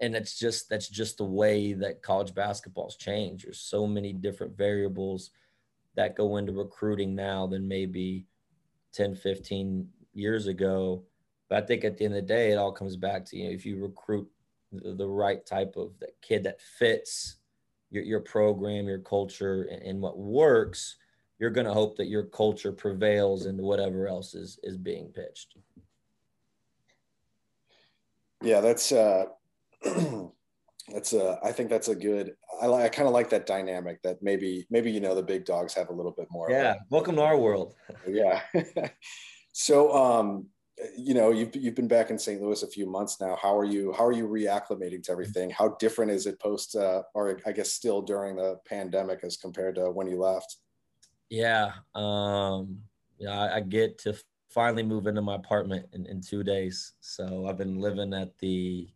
[0.01, 3.45] and that's just that's just the way that college basketball's changed.
[3.45, 5.29] There's so many different variables
[5.95, 8.25] that go into recruiting now than maybe
[8.93, 11.03] 10, 15 years ago.
[11.49, 13.45] But I think at the end of the day, it all comes back to you
[13.45, 14.27] know, if you recruit
[14.71, 17.35] the, the right type of that kid that fits
[17.91, 20.95] your, your program, your culture, and, and what works,
[21.39, 25.55] you're going to hope that your culture prevails into whatever else is is being pitched.
[28.41, 29.25] Yeah, that's uh,
[30.91, 34.21] that's a i think that's a good i, I kind of like that dynamic that
[34.21, 37.21] maybe maybe you know the big dogs have a little bit more yeah welcome to
[37.21, 37.75] our world.
[38.07, 38.41] Yeah.
[39.53, 40.47] So um
[40.97, 43.37] you know you've, you've been back in st louis a few months now.
[43.41, 45.49] How are you how are you reacclimating to everything?
[45.49, 49.75] How different is it post uh, or i guess still during the pandemic as compared
[49.75, 50.57] to when you left?
[51.29, 52.79] Yeah um
[53.19, 54.15] yeah I, I get to
[54.49, 56.93] finally move into my apartment in, in two days.
[57.01, 58.87] So i've been living at the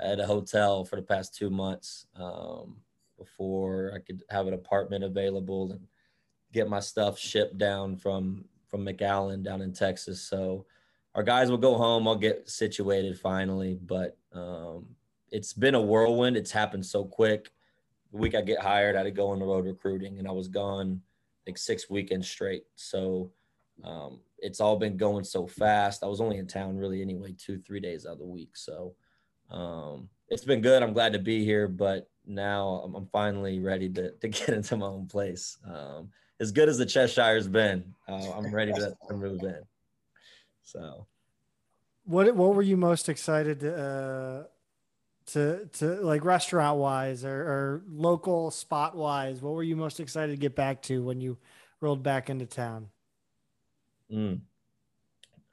[0.00, 2.76] at a hotel for the past two months um,
[3.18, 5.86] before I could have an apartment available and
[6.52, 10.22] get my stuff shipped down from from McAllen down in Texas.
[10.22, 10.64] So
[11.14, 12.06] our guys will go home.
[12.06, 14.86] I'll get situated finally, but um,
[15.32, 16.36] it's been a whirlwind.
[16.36, 17.50] It's happened so quick.
[18.12, 20.32] The week I get hired, I had to go on the road recruiting, and I
[20.32, 21.02] was gone
[21.46, 22.64] like six weekends straight.
[22.76, 23.32] So
[23.82, 26.04] um, it's all been going so fast.
[26.04, 28.56] I was only in town really anyway, two three days out of the week.
[28.56, 28.94] So
[29.50, 30.82] um, it's been good.
[30.82, 34.76] I'm glad to be here, but now I'm, I'm finally ready to, to get into
[34.76, 35.58] my own place.
[35.64, 39.60] Um, as good as the Cheshire's been, uh, I'm ready to, to, move in.
[40.62, 41.06] So,
[42.04, 44.44] what what were you most excited to uh,
[45.32, 49.42] to to like restaurant wise or, or local spot wise?
[49.42, 51.36] What were you most excited to get back to when you
[51.80, 52.88] rolled back into town?
[54.10, 54.40] Mm.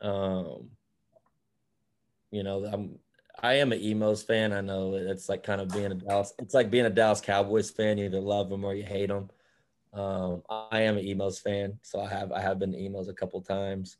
[0.01, 0.69] Um,
[2.31, 2.99] you know, I'm
[3.39, 4.51] I am an Imo's fan.
[4.51, 6.33] I know it's like kind of being a Dallas.
[6.39, 7.97] It's like being a Dallas Cowboys fan.
[7.97, 9.29] You either love them or you hate them.
[9.93, 13.13] Um, I am an Imo's fan, so I have I have been to Imo's a
[13.13, 13.97] couple times.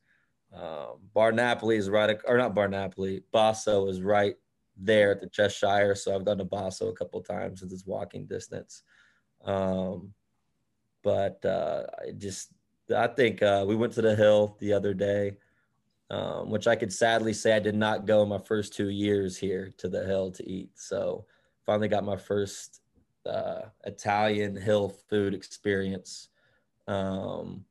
[0.53, 3.23] Um, Bar Napoli is right, or not Bar Napoli.
[3.31, 4.35] Basso is right
[4.75, 8.25] there at the Cheshire, so I've gone to Basso a couple times since it's walking
[8.25, 8.83] distance.
[9.43, 10.13] Um,
[11.03, 12.53] but uh, I just
[12.95, 15.37] I think uh, we went to the hill the other day
[16.09, 19.73] um, which I could sadly say I did not go my first two years here
[19.77, 20.71] to the hill to eat.
[20.75, 21.25] So
[21.65, 22.81] finally got my first
[23.25, 26.29] uh, Italian hill food experience.
[26.87, 27.65] Um,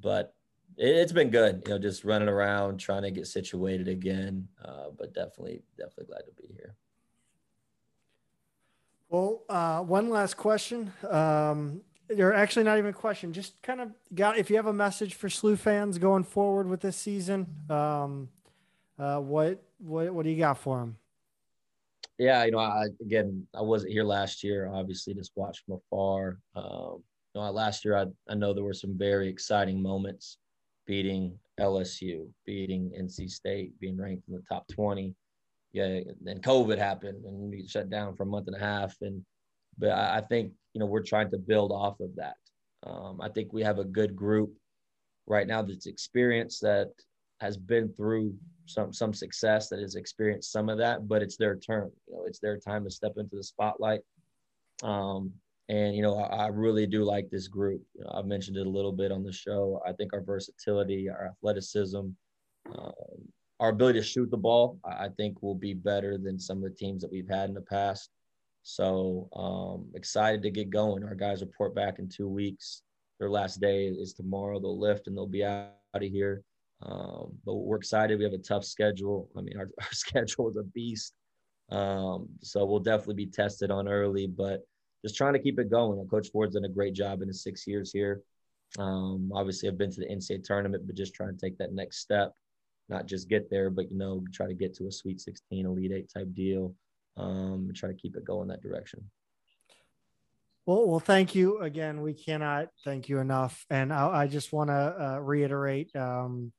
[0.00, 0.34] but
[0.76, 4.48] it, has been good, you know, just running around trying to get situated again.
[4.64, 6.74] Uh, but definitely, definitely glad to be here.
[9.08, 10.92] Well, uh, one last question.
[11.08, 11.80] Um,
[12.16, 15.14] or actually not even a question just kind of got if you have a message
[15.14, 18.28] for SLU fans going forward with this season um
[18.98, 20.96] uh what what what do you got for them
[22.18, 26.38] yeah you know i again i wasn't here last year obviously just watched from afar.
[26.56, 27.02] Um
[27.34, 30.38] you know last year i, I know there were some very exciting moments
[30.86, 35.14] beating lsu beating nc state being ranked in the top 20
[35.72, 38.96] yeah then covid happened and we shut down for a month and a half.
[39.02, 39.24] And
[39.76, 42.36] but I, I think you know we're trying to build off of that.
[42.86, 44.52] Um, I think we have a good group
[45.26, 46.92] right now that's experienced that
[47.40, 48.32] has been through
[48.66, 51.90] some some success that has experienced some of that, but it's their turn.
[52.06, 54.02] You know, it's their time to step into the spotlight.
[54.84, 55.32] Um,
[55.68, 57.82] and you know, I, I, really do like this group.
[57.96, 59.82] You know, I've mentioned it a little bit on the show.
[59.84, 62.06] I think our versatility, our athleticism,
[62.78, 62.92] um,
[63.58, 66.70] our ability to shoot the ball, I think will be better than some of the
[66.70, 68.10] teams that we've had in the past.
[68.68, 71.02] So um, excited to get going.
[71.02, 72.82] Our guys report back in two weeks.
[73.18, 74.60] Their last day is tomorrow.
[74.60, 76.42] They'll lift and they'll be out of here.
[76.82, 78.18] Um, but we're excited.
[78.18, 79.30] We have a tough schedule.
[79.34, 81.14] I mean, our, our schedule is a beast.
[81.70, 84.60] Um, so we'll definitely be tested on early, but
[85.02, 86.06] just trying to keep it going.
[86.06, 88.20] Coach Ford's done a great job in his six years here.
[88.78, 92.00] Um, obviously, I've been to the NCAA tournament, but just trying to take that next
[92.00, 92.34] step,
[92.90, 95.92] not just get there, but you know, try to get to a Sweet 16, Elite
[95.92, 96.74] Eight type deal.
[97.18, 99.10] Um, try to keep it going that direction.
[100.66, 102.02] Well, well, thank you again.
[102.02, 104.74] We cannot thank you enough, and I, I just want to
[105.14, 106.52] uh, reiterate, um,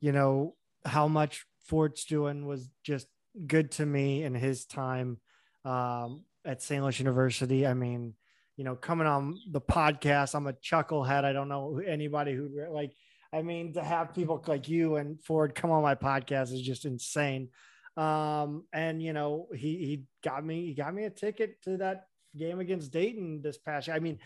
[0.00, 3.06] you know, how much Ford's doing was just
[3.46, 5.18] good to me in his time
[5.64, 6.82] um, at St.
[6.82, 7.66] Louis University.
[7.66, 8.14] I mean,
[8.56, 11.24] you know, coming on the podcast, I'm a chucklehead.
[11.24, 12.92] I don't know anybody who like.
[13.32, 16.84] I mean, to have people like you and Ford come on my podcast is just
[16.84, 17.48] insane.
[17.96, 22.06] Um, and you know, he he got me he got me a ticket to that
[22.36, 23.96] game against Dayton this past year.
[23.96, 24.18] I mean,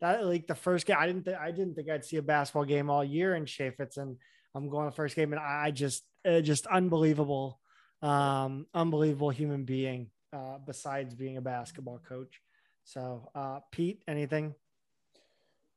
[0.00, 2.64] that like the first game, I didn't th- I didn't think I'd see a basketball
[2.64, 4.16] game all year in Chaifetz, and
[4.54, 7.60] I'm going the first game, and I just uh, just unbelievable,
[8.02, 10.10] um, unbelievable human being.
[10.34, 12.40] Uh, besides being a basketball coach,
[12.84, 14.54] so uh, Pete, anything?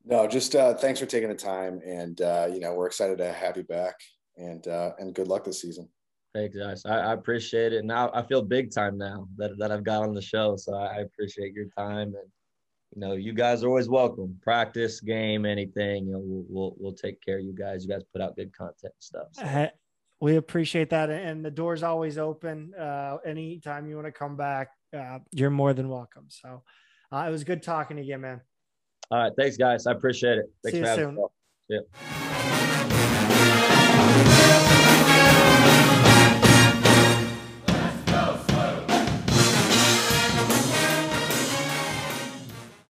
[0.05, 3.33] No, just uh, thanks for taking the time, and uh, you know we're excited to
[3.33, 3.99] have you back,
[4.37, 5.89] and uh, and good luck this season.
[6.35, 6.85] Thanks, guys.
[6.85, 7.85] I, I, appreciate it.
[7.85, 10.57] Now I feel big time now that, that I've got on the show.
[10.57, 12.29] So I, I appreciate your time and
[12.93, 14.37] you know, you guys are always welcome.
[14.41, 16.07] Practice, game, anything.
[16.07, 17.85] You know, we'll we'll, we'll take care of you guys.
[17.85, 19.27] You guys put out good content and stuff.
[19.31, 19.69] So.
[20.21, 22.73] We appreciate that, and the door's always open.
[22.73, 26.27] Uh, anytime you want to come back, uh, you're more than welcome.
[26.29, 26.63] So,
[27.11, 28.39] uh, it was good talking to you, man.
[29.11, 29.85] All right, thanks, guys.
[29.87, 30.45] I appreciate it.
[30.63, 31.17] Thanks See you soon.
[35.67, 35.81] Yeah.